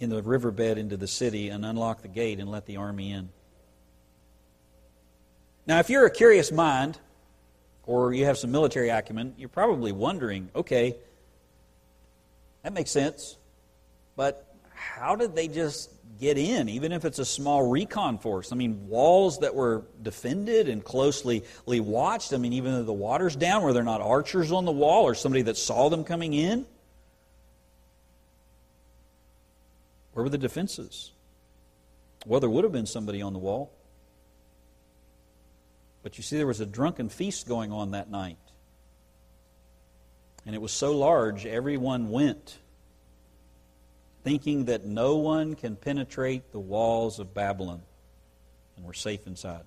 [0.00, 3.28] in the riverbed into the city and unlock the gate and let the army in.
[5.66, 6.98] Now, if you're a curious mind,
[7.86, 10.96] or you have some military acumen, you're probably wondering okay,
[12.62, 13.36] that makes sense,
[14.16, 14.44] but
[14.74, 18.52] how did they just get in, even if it's a small recon force?
[18.52, 22.32] I mean, walls that were defended and closely watched.
[22.32, 25.14] I mean, even though the water's down, were there not archers on the wall or
[25.14, 26.66] somebody that saw them coming in?
[30.12, 31.12] Where were the defenses?
[32.24, 33.70] Well, there would have been somebody on the wall.
[36.06, 38.38] But you see, there was a drunken feast going on that night.
[40.46, 42.58] And it was so large, everyone went,
[44.22, 47.82] thinking that no one can penetrate the walls of Babylon,
[48.76, 49.64] and we're safe inside.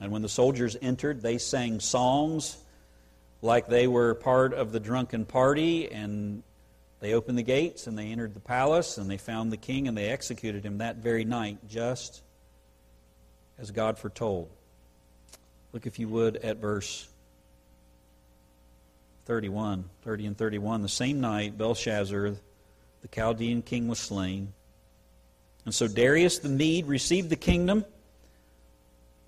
[0.00, 2.56] And when the soldiers entered, they sang songs
[3.42, 6.42] like they were part of the drunken party, and
[7.00, 9.94] they opened the gates and they entered the palace, and they found the king, and
[9.94, 12.22] they executed him that very night, just
[13.58, 14.48] as God foretold.
[15.72, 17.08] Look, if you would, at verse
[19.24, 20.82] 31, 30 and 31.
[20.82, 22.30] The same night, Belshazzar,
[23.00, 24.52] the Chaldean king, was slain.
[25.64, 27.84] And so Darius the Mede received the kingdom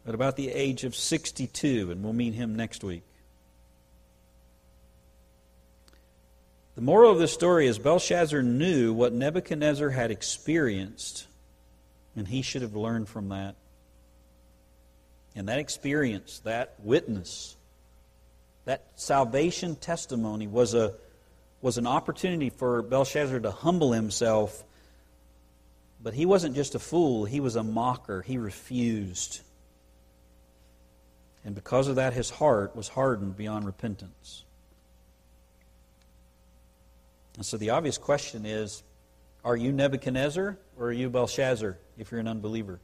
[0.06, 3.04] at about the age of 62, and we'll meet him next week.
[6.74, 11.28] The moral of this story is Belshazzar knew what Nebuchadnezzar had experienced,
[12.16, 13.54] and he should have learned from that.
[15.36, 17.56] And that experience, that witness,
[18.64, 20.94] that salvation testimony was, a,
[21.60, 24.64] was an opportunity for Belshazzar to humble himself.
[26.02, 28.22] But he wasn't just a fool, he was a mocker.
[28.22, 29.40] He refused.
[31.44, 34.44] And because of that, his heart was hardened beyond repentance.
[37.36, 38.82] And so the obvious question is
[39.44, 42.80] are you Nebuchadnezzar or are you Belshazzar if you're an unbeliever?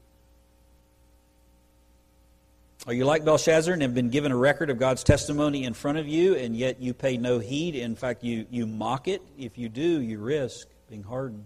[2.87, 5.99] Are you like Belshazzar and have been given a record of God's testimony in front
[5.99, 7.74] of you, and yet you pay no heed?
[7.74, 9.20] In fact, you, you mock it?
[9.39, 11.45] If you do, you risk being hardened.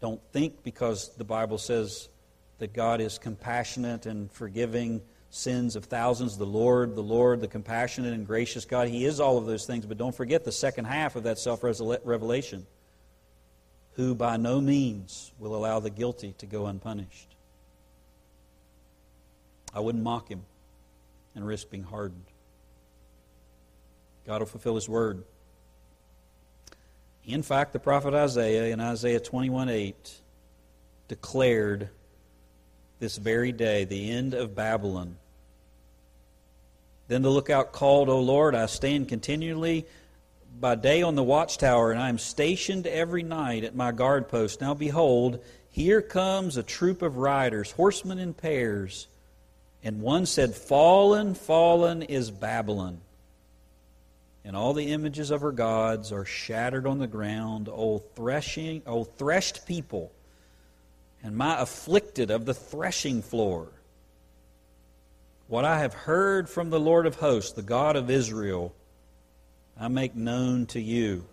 [0.00, 2.08] Don't think because the Bible says
[2.58, 8.14] that God is compassionate and forgiving sins of thousands, the Lord, the Lord, the compassionate
[8.14, 8.88] and gracious God.
[8.88, 11.62] He is all of those things, but don't forget the second half of that self
[11.62, 12.66] revelation
[13.96, 17.31] who by no means will allow the guilty to go unpunished.
[19.74, 20.42] I wouldn't mock him
[21.34, 22.24] and risk being hardened.
[24.26, 25.24] God will fulfill his word.
[27.24, 30.20] In fact, the prophet Isaiah in Isaiah 21 8
[31.08, 31.88] declared
[32.98, 35.16] this very day the end of Babylon
[37.12, 39.86] then the lookout called, O Lord, I stand continually
[40.58, 44.62] by day on the watchtower, and I am stationed every night at my guard post.
[44.62, 49.08] Now behold, here comes a troop of riders, horsemen in pairs.
[49.84, 53.00] And one said, Fallen, fallen is Babylon.
[54.44, 59.04] And all the images of her gods are shattered on the ground, O threshing, O
[59.04, 60.12] threshed people,
[61.22, 63.68] and my afflicted of the threshing floor.
[65.46, 68.74] What I have heard from the Lord of hosts, the God of Israel,
[69.78, 71.24] I make known to you.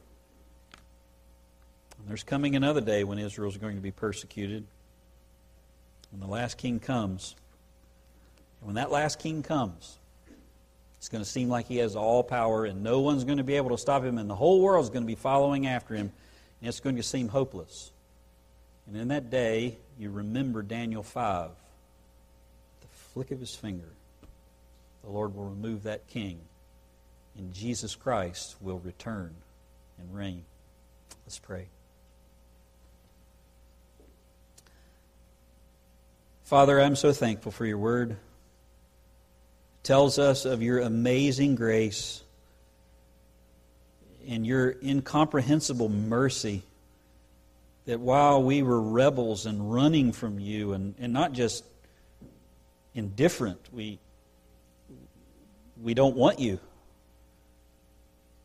[1.98, 4.66] And there's coming another day when Israel is going to be persecuted.
[6.12, 7.36] When the last king comes.
[8.60, 9.98] And when that last king comes,
[10.98, 13.56] it's going to seem like he has all power and no one's going to be
[13.56, 16.12] able to stop him, and the whole world is going to be following after him,
[16.62, 17.92] and it's going to seem hopeless.
[18.88, 21.50] And in that day, you remember Daniel 5,
[22.82, 23.90] the flick of his finger
[25.04, 26.40] the Lord will remove that king,
[27.38, 29.34] and Jesus Christ will return
[29.98, 30.44] and reign.
[31.26, 31.68] Let's pray.
[36.44, 38.18] Father, I'm so thankful for your word.
[39.84, 42.22] Tells us of your amazing grace
[44.28, 46.64] and your incomprehensible mercy
[47.86, 51.64] that while we were rebels and running from you, and, and not just
[52.94, 54.00] indifferent, we
[55.82, 56.60] we don't want you.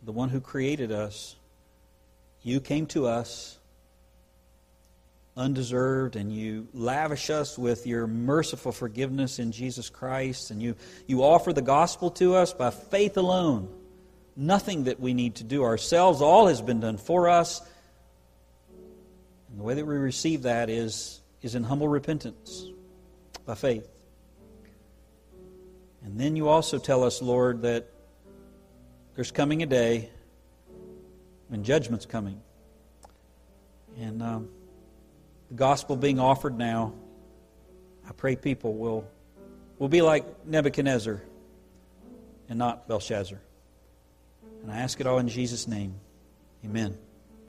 [0.04, 1.34] The one who created us,
[2.42, 3.58] you came to us
[5.36, 10.76] undeserved and you lavish us with your merciful forgiveness in Jesus Christ and you,
[11.06, 13.68] you offer the gospel to us by faith alone.
[14.36, 17.60] Nothing that we need to do ourselves, all has been done for us.
[19.50, 22.66] And the way that we receive that is, is in humble repentance
[23.44, 23.88] by faith.
[26.04, 27.88] And then you also tell us, Lord, that
[29.14, 30.10] there's coming a day
[31.48, 32.40] when judgment's coming.
[33.98, 34.48] And um,
[35.48, 36.92] the gospel being offered now,
[38.08, 39.06] I pray people will,
[39.78, 41.22] will be like Nebuchadnezzar
[42.48, 43.40] and not Belshazzar.
[44.62, 45.94] And I ask it all in Jesus' name.
[46.64, 46.96] Amen.